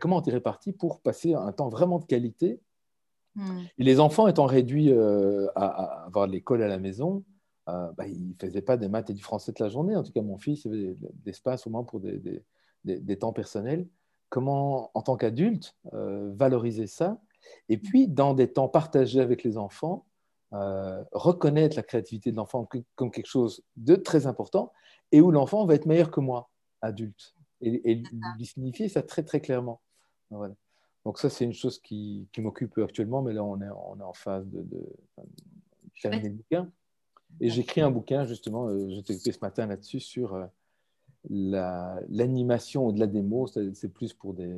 [0.00, 2.60] comment on est réparti pour passer un temps vraiment de qualité?
[3.34, 3.62] Hmm.
[3.78, 7.24] Et les enfants étant réduits euh, à, avoir l'école à la maison,
[7.68, 9.96] euh, bah, ils ne faisaient pas des maths et du français toute la journée.
[9.96, 13.88] En tout cas, mon fils avait d'espace au moins pour des, des, des, temps personnels.
[14.28, 17.20] Comment, en tant qu'adulte, valoriser ça
[17.68, 20.06] Et puis, dans des temps partagés avec les enfants,
[20.50, 24.72] reconnaître la créativité de l'enfant comme quelque chose de très important
[25.12, 26.50] et où l'enfant va être meilleur que moi,
[26.80, 28.02] adulte, et,
[28.36, 29.80] lui signifier ça très très clairement.
[31.04, 34.12] Donc ça, c'est une chose qui, m'occupe actuellement, mais là, on est, on est en
[34.12, 34.86] phase de, de,
[36.00, 36.72] terminer le bouquin.
[37.40, 40.46] Et j'écris un bouquin, justement, euh, je t'ai ce matin là-dessus, sur euh,
[42.08, 43.46] l'animation au-delà des mots.
[43.46, 44.54] C'est plus pour des,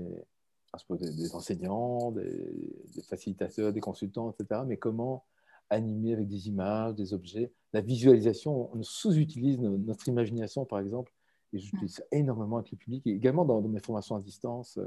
[1.32, 4.62] enseignants, des, facilitateurs, des consultants, etc.
[4.66, 5.24] Mais comment
[5.70, 7.52] animé avec des images, des objets?
[7.72, 11.12] La visualisation, on sous-utilise notre imagination, par exemple,
[11.52, 14.78] et j'utilise ça énormément avec le public, et également dans, mes formations à distance.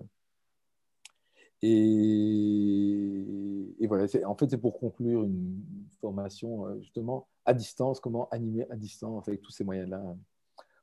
[1.61, 3.25] Et,
[3.87, 5.61] voilà, en fait, c'est pour conclure une
[5.99, 10.01] formation euh, justement à distance, comment animer à distance avec tous ces moyens-là,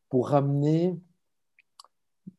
[0.09, 0.99] pour ramener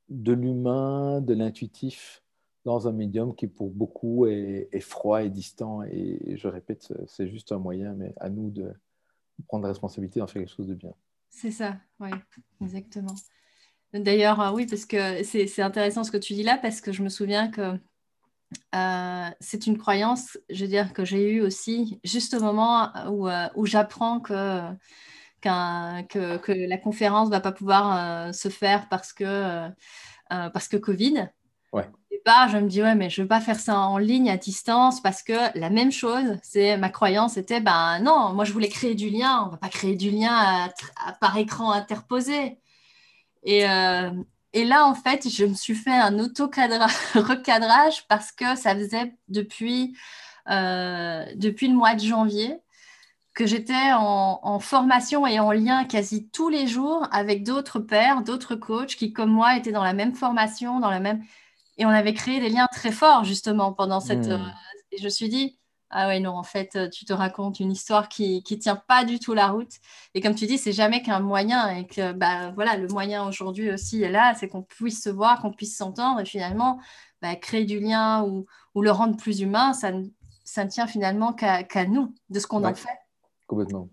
[0.09, 2.21] de l'humain, de l'intuitif
[2.65, 5.83] dans un médium qui pour beaucoup est, froid et distant.
[5.83, 8.73] Et je répète, c'est juste un moyen, mais à nous de
[9.47, 10.93] prendre la responsabilité d'en faire quelque chose de bien.
[11.29, 12.09] C'est ça, oui,
[12.61, 13.15] exactement.
[13.93, 17.09] D'ailleurs, oui, parce que c'est intéressant ce que tu dis là, parce que je me
[17.09, 17.79] souviens que
[19.39, 23.65] c'est une croyance, je veux dire, que j'ai eue aussi, juste au moment où, où
[23.65, 24.61] j'apprends que,
[25.41, 29.69] que, que, la conférence ne va pas pouvoir se faire parce que,
[30.29, 31.29] parce que Covid.
[31.73, 31.89] Ouais
[32.27, 34.37] départ, je me dis, ouais, mais je ne veux pas faire ça en ligne, à
[34.37, 38.69] distance, parce que la même chose, c'est ma croyance était, ben non, moi je voulais
[38.69, 40.69] créer du lien, on ne va pas créer du lien
[41.21, 42.59] par écran interposé.
[43.43, 44.11] Et, euh,
[44.59, 49.95] et, là, en fait, je me suis fait un auto-recadrage parce que ça faisait depuis,
[50.49, 52.59] euh, depuis le mois de janvier
[53.33, 58.23] que j'étais en, en, formation et en lien quasi tous les jours avec d'autres pères,
[58.23, 61.23] d'autres coachs qui, comme moi, étaient dans la même formation, dans la même...
[61.77, 64.27] Et on avait créé des liens très forts justement pendant cette.
[64.27, 64.31] Hmm.
[64.31, 64.49] Euh,
[64.91, 67.71] et je me suis dit, ah ouais, non, en fait, euh, tu te racontes une
[67.71, 69.71] histoire qui ne tient pas du tout la route.
[70.13, 71.69] Et comme tu dis, c'est jamais qu'un moyen.
[71.69, 75.41] Et que bah, voilà, le moyen aujourd'hui aussi est là, c'est qu'on puisse se voir,
[75.41, 76.19] qu'on puisse s'entendre.
[76.19, 76.79] Et finalement,
[77.21, 79.91] bah, créer du lien ou, ou, le rendre plus humain, ça,
[80.43, 82.89] ça ne tient finalement qu'à nous, de ce qu'on en fait.
[83.47, 83.89] Complètement.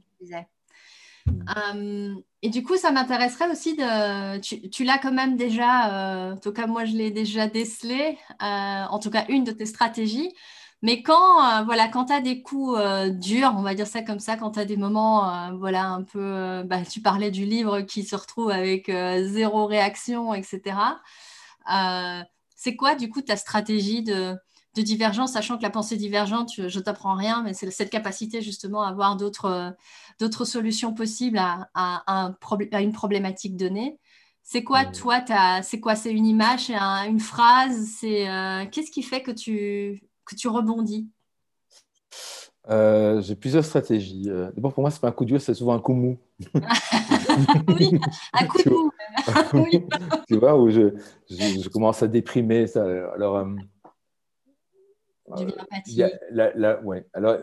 [1.29, 4.39] Euh, et du coup, ça m'intéresserait aussi de.
[4.69, 8.85] Tu, l'as quand même déjà, euh, en tout cas, moi, je l'ai déjà décelé, euh,
[8.91, 10.35] en tout cas, une de tes stratégies.
[10.85, 12.79] Mais quand, voilà, quand tu as des coups
[13.19, 16.63] durs, on va dire ça comme ça, quand tu as des moments, voilà, un peu.
[16.65, 20.77] Bah, tu parlais du livre qui se retrouve avec zéro réaction, etc.
[22.55, 24.37] c'est quoi, du coup, ta stratégie de,
[24.75, 28.83] de divergence, sachant que la pensée divergente, je, t'apprends rien, mais c'est cette capacité justement
[28.83, 29.75] à avoir d'autres
[30.21, 32.37] d'autres solutions possibles à, un
[32.73, 33.99] à, une problématique donnée.
[34.43, 35.25] C'est quoi, toi,
[35.63, 40.03] c'est quoi C'est une image, c'est une phrase C'est euh, Qu'est-ce qui fait que tu,
[40.25, 41.09] que tu rebondis
[42.71, 44.25] euh, J'ai plusieurs stratégies.
[44.29, 46.19] Euh, d'abord, pour moi, c'est pas un coup dur, c'est souvent un coup mou.
[47.69, 48.01] oui,
[48.33, 48.91] un coup mou.
[49.55, 49.85] oui.
[50.29, 50.95] tu vois, où je,
[51.29, 52.67] je, commence à déprimer.
[52.67, 52.85] Ça.
[53.15, 53.47] Alors,
[56.85, 57.07] ouais.
[57.13, 57.39] Alors,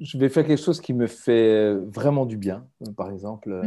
[0.00, 3.62] je vais faire quelque chose qui me fait vraiment du bien, par exemple.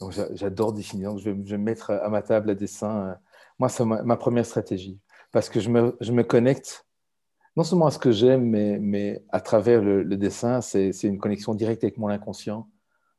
[0.00, 0.10] Mm.
[0.34, 3.16] j'adore dessiner, donc je vais, me mettre à ma table à dessin.
[3.58, 4.98] Moi, c'est ma, première stratégie,
[5.32, 6.86] parce que je me, je me, connecte
[7.56, 11.54] non seulement à ce que j'aime, mais, mais, à travers le, dessin, c'est une connexion
[11.54, 12.68] directe avec mon inconscient,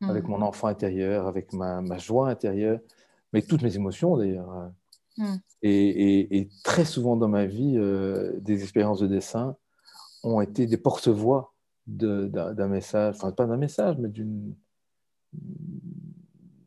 [0.01, 0.09] mm.
[0.09, 2.79] avec mon enfant intérieur, avec ma, ma, joie intérieure,
[3.31, 4.71] mais toutes mes émotions d'ailleurs.
[5.17, 5.36] Mm.
[5.61, 9.55] Et, et, très souvent dans ma vie, euh, des expériences de dessin
[10.23, 11.53] ont été des porte-voix
[11.88, 14.53] d'un message, enfin pas d'un message, mais d'une...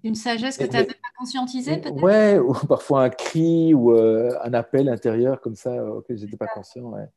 [0.05, 2.03] Une sagesse que tu n'avais pas conscientisée peut-être?
[2.03, 6.37] Ouais, ou parfois un cri ou euh, un appel intérieur comme ça auquel je n'étais
[6.37, 6.85] pas conscient.
[6.85, 7.09] Ouais.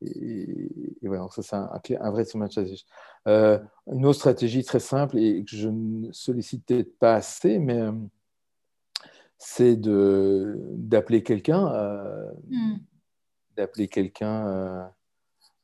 [0.00, 0.70] Et,
[1.02, 1.70] et ouais, ça c'est un,
[2.00, 2.84] un, vrai de sagesse.
[3.26, 3.58] Euh,
[3.90, 7.92] une autre stratégie très simple et que je ne sollicite peut-être pas assez, mais euh,
[9.38, 11.68] c'est d'appeler quelqu'un,
[12.48, 12.76] hmm.
[13.56, 14.90] d'appeler quelqu'un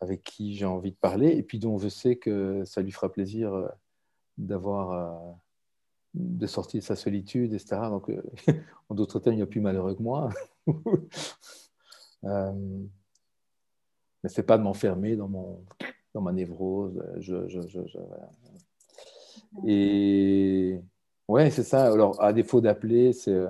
[0.05, 3.11] avec qui j'ai envie de parler et puis dont je sais que ça lui fera
[3.11, 3.68] plaisir euh,
[4.39, 5.32] d'avoir euh,
[6.14, 7.80] de sortir de sa solitude, etc.
[7.91, 8.22] Donc, euh,
[8.89, 10.30] en d'autres termes, il n'y a plus malheureux que moi.
[14.29, 15.64] c'est pas de m'enfermer dans, mon,
[16.14, 17.03] dans ma névrose.
[19.66, 20.81] Et
[21.29, 21.93] ouais, c'est ça.
[21.93, 23.45] Alors, à défaut d'appeler, c'est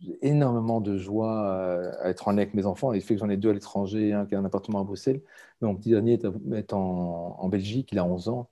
[0.00, 2.92] j'ai énormément de joie à être en lien avec mes enfants.
[2.92, 5.22] Il fait que j'en ai deux à l'étranger, un qui a un appartement à Bruxelles.
[5.60, 6.18] mon petit dernier
[6.52, 8.50] est en, Belgique, il a 11 ans.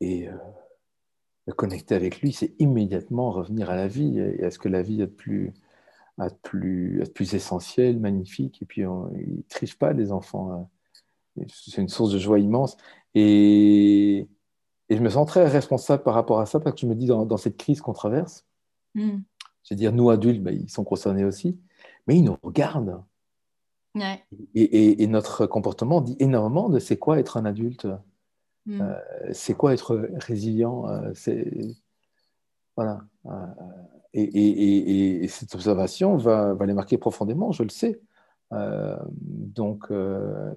[0.00, 0.32] Et euh,
[1.46, 4.82] me connecter avec lui, c'est immédiatement revenir à la vie et à ce que la
[4.82, 5.52] vie a de plus,
[6.18, 8.62] de plus, de plus essentiel, magnifique.
[8.62, 10.68] Et puis, ils ne trichent pas, les enfants.
[11.36, 11.46] Hein.
[11.48, 12.76] C'est une source de joie immense.
[13.14, 14.28] Et,
[14.88, 17.06] et, je me sens très responsable par rapport à ça, parce que je me dis,
[17.06, 18.46] dans, cette crise qu'on traverse,
[18.94, 19.18] mm.
[19.64, 21.58] C'est-à-dire, nous adultes, ben, ils sont concernés aussi,
[22.06, 23.02] mais ils nous regardent.
[24.54, 27.86] Et, notre comportement dit énormément de c'est quoi être un adulte,
[28.66, 28.80] mm.
[28.80, 30.86] euh, c'est quoi être résilient.
[30.88, 31.50] Euh, c'est
[32.76, 33.04] voilà.
[33.26, 33.46] Euh,
[34.14, 38.00] et, cette observation va, va, les marquer profondément, je le sais.
[38.50, 39.86] donc,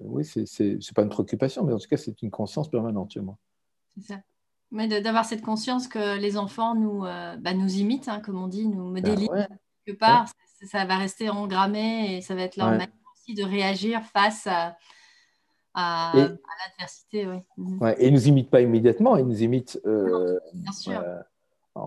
[0.02, 3.20] oui, c'est n'est pas une préoccupation, mais en tout cas, c'est une conscience permanente chez
[3.20, 3.36] moi.
[3.94, 4.20] C'est ça.
[4.70, 8.48] Mais d'avoir cette conscience que les enfants nous, euh, bah, nous imitent, hein, comme on
[8.48, 9.46] dit, nous modélisent bah
[9.86, 10.28] quelque part.
[10.64, 14.76] Ça, va rester engrammé et ça va être leur manière aussi de réagir face à,
[15.72, 17.28] à, l'adversité.
[17.28, 17.36] Oui.
[17.56, 17.94] Mhm.
[17.96, 21.00] Et ils ne nous imitent pas immédiatement, ils nous imitent euh, bien sûr.
[21.00, 21.82] Euh,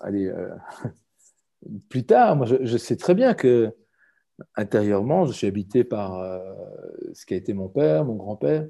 [0.00, 0.32] allez,
[1.88, 2.36] plus tard.
[2.36, 3.74] Moi, je, je, sais très bien que
[4.56, 6.20] intérieurement, je suis habité par
[7.12, 8.66] ce qui a été mon père, mon grand-père.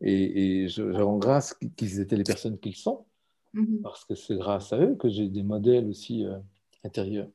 [0.00, 3.06] Et, je, rends grâce qu'ils étaient les personnes qu'ils sont,
[3.54, 3.82] mhm.
[3.82, 6.38] parce que c'est grâce à eux que j'ai des modèles aussi euh,
[6.84, 7.28] intérieur.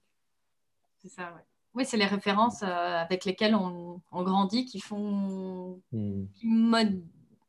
[0.98, 1.42] C'est ça, oui.
[1.74, 6.26] Oui, c'est les références avec lesquelles on, grandit qui font hmm.
[6.34, 6.48] qui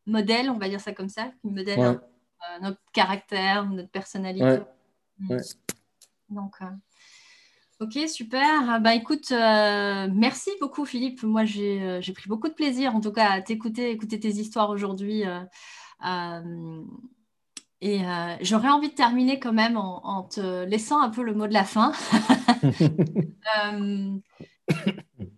[0.04, 1.98] modèlent, on va dire ça comme ça, qui modèlent
[2.60, 4.58] notre caractère, notre personnalité.
[5.18, 5.38] Hmm.
[6.28, 6.56] Donc,
[7.80, 8.80] Ok, super.
[8.80, 11.22] Bah écoute, euh, merci beaucoup Philippe.
[11.22, 14.70] Moi, euh, j'ai pris beaucoup de plaisir en tout cas à t'écouter, écouter tes histoires
[14.70, 15.22] aujourd'hui.
[16.04, 16.82] Euh,
[17.80, 18.00] et
[18.40, 21.62] j'aurais envie de terminer quand même en, te laissant un peu le mot de la
[21.62, 21.92] fin.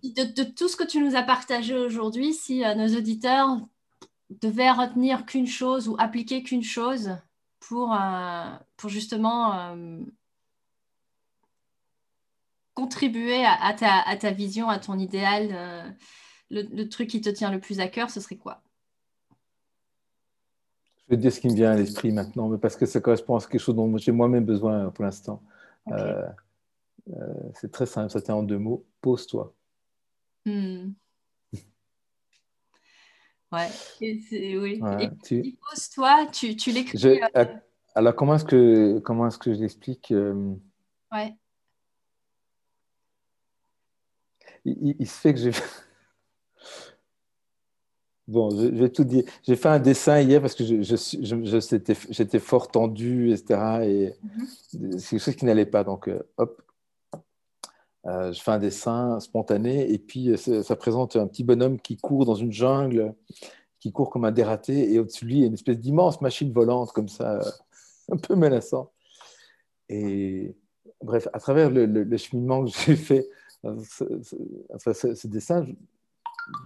[0.03, 3.59] de, tout ce que tu nous as partagé aujourd'hui, si nos auditeurs
[4.31, 7.19] devaient retenir qu'une chose ou appliquer qu'une chose
[7.59, 7.95] pour,
[8.79, 9.75] pour justement
[12.81, 15.91] contribuer à, ta, vision, à ton idéal, euh,
[16.51, 18.63] le, truc qui te tient le plus à cœur, ce serait quoi?
[20.97, 23.01] Je vais te dire ce qui me vient à l'esprit maintenant, mais parce que ça
[23.01, 25.43] correspond à quelque chose dont j'ai moi-même besoin pour l'instant.
[25.89, 26.27] Euh,
[27.11, 28.87] euh, c'est très simple, ça tient en deux mots.
[29.01, 29.55] Pose-toi.
[30.47, 30.93] Hmm.
[33.53, 33.67] Ouais,
[34.01, 34.81] oui.
[35.25, 35.57] tu...
[35.69, 37.21] pose-toi, tu, tu l'écris.
[37.97, 40.15] Alors, comment est-ce que, comment est-ce que je l'explique
[41.11, 41.35] Ouais
[44.65, 45.53] il, se fait que j'ai.
[48.29, 49.25] Bon, je, vais tout dire.
[49.43, 53.61] J'ai fait un dessin hier parce que je, je, j'étais fort tendu, etc.
[53.83, 54.99] Et mm-hmm.
[54.99, 55.83] c'est quelque chose qui n'allait pas.
[55.83, 56.63] Donc, euh, hop,
[58.07, 61.99] euh, je fais un dessin spontané et puis euh, ça, présente un petit bonhomme qui
[61.99, 63.15] court dans une jungle,
[63.79, 66.21] qui court comme un dératé et au-dessus de lui, il y a une espèce d'immense
[66.23, 67.41] machine volante comme ça,
[68.11, 68.91] un peu menaçant.
[69.91, 70.57] Et
[71.03, 73.29] bref, à travers le, le cheminement que j'ai fait
[73.65, 75.65] ce, dessin,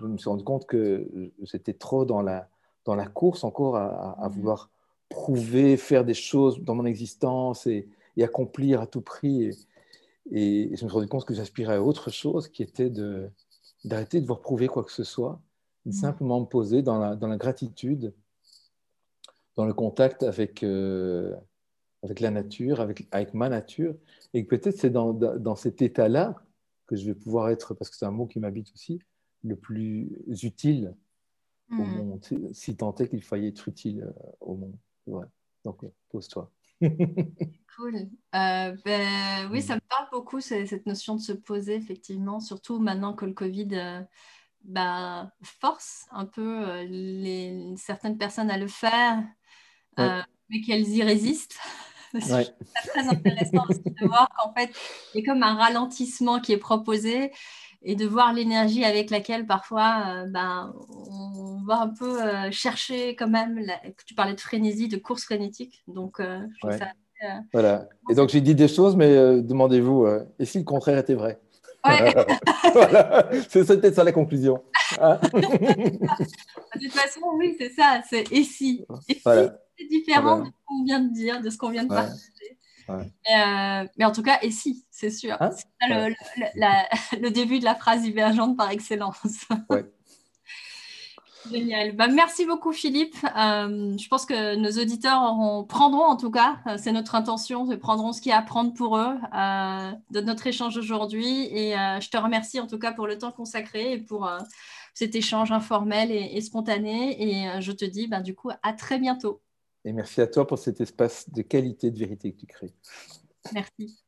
[0.01, 1.09] je, me suis rendu compte que
[1.43, 2.49] j'étais trop dans la,
[2.85, 4.31] dans la course encore à, mm-hmm.
[4.31, 4.71] vouloir
[5.09, 7.89] prouver, faire des choses dans mon existence et,
[8.23, 9.51] accomplir à tout prix.
[10.31, 12.91] Et, je me suis rendu compte que j'aspirais à autre chose qui était
[13.85, 15.41] d'arrêter de, devoir prouver quoi que ce soit,
[15.85, 15.95] de mm-hmm.
[15.95, 18.15] simplement me poser dans la, dans la gratitude,
[19.57, 21.35] dans le contact avec, euh,
[22.03, 23.95] avec la nature, avec, avec ma nature.
[24.33, 26.37] Et peut-être c'est dans, dans cet état-là
[26.95, 29.01] que je vais pouvoir être, parce que c'est un mot qui m'habite aussi,
[29.43, 30.11] le plus
[30.43, 30.95] utile
[31.71, 31.97] au hmm.
[31.97, 32.21] monde,
[32.53, 34.77] si tant est qu'il faille être utile euh, au monde.
[35.65, 36.51] Donc, pose-toi.
[36.81, 37.97] cool.
[38.35, 39.63] Euh, ben, oui, hmm.
[39.63, 43.69] ça me parle beaucoup, cette notion de se poser, effectivement, surtout maintenant que le Covid
[43.73, 44.03] euh,
[44.63, 49.23] bah, force un peu les, certaines personnes à le faire,
[49.99, 51.59] mais qu'elles y résistent.
[52.21, 52.55] C'est
[52.89, 54.71] très intéressant aussi de voir qu'en fait,
[55.15, 57.33] il y a comme un ralentissement qui est proposé
[57.85, 63.15] et de voir l'énergie avec laquelle parfois euh, ben, on va un peu euh, chercher
[63.15, 63.61] quand même,
[64.07, 65.85] tu parlais de frénésie, de course frénétique.
[65.87, 66.41] Donc, euh,
[67.53, 67.89] voilà.
[68.11, 70.07] Et donc, j'ai dit des choses, mais demandez-vous,
[70.39, 71.41] et si le contraire était vrai?
[72.73, 73.29] voilà.
[73.49, 74.63] C'était ça la conclusion.
[75.01, 78.01] Hein de toute façon, oui, c'est ça.
[78.09, 81.59] C'est et si, et si c'est différent de ce qu'on vient de dire, de ce
[81.59, 82.35] qu'on vient de partager?
[82.91, 85.37] Euh, mais, en tout cas, et si, c'est sûr.
[85.41, 85.51] Hein?
[85.53, 85.89] C'est
[87.21, 89.47] le, début de la phrase divergente par excellence.
[91.51, 91.93] Génial.
[91.93, 93.17] Bah, merci beaucoup, Philippe.
[93.25, 95.21] Euh, je pense que nos auditeurs
[95.69, 98.43] prendront, en tout cas, euh, c'est notre intention, ils prendront ce qu'il y a à
[98.43, 99.17] prendre pour eux
[100.11, 101.47] de notre échange aujourd'hui.
[101.51, 104.29] Et je te remercie en tout cas pour le temps consacré et pour
[104.95, 107.23] cet échange informel et, spontané.
[107.23, 109.41] Et je te dis, bah, du coup, à très bientôt.
[109.85, 112.75] Et merci à toi pour cet espace de qualité de vérité que tu crées.
[113.53, 114.04] Merci.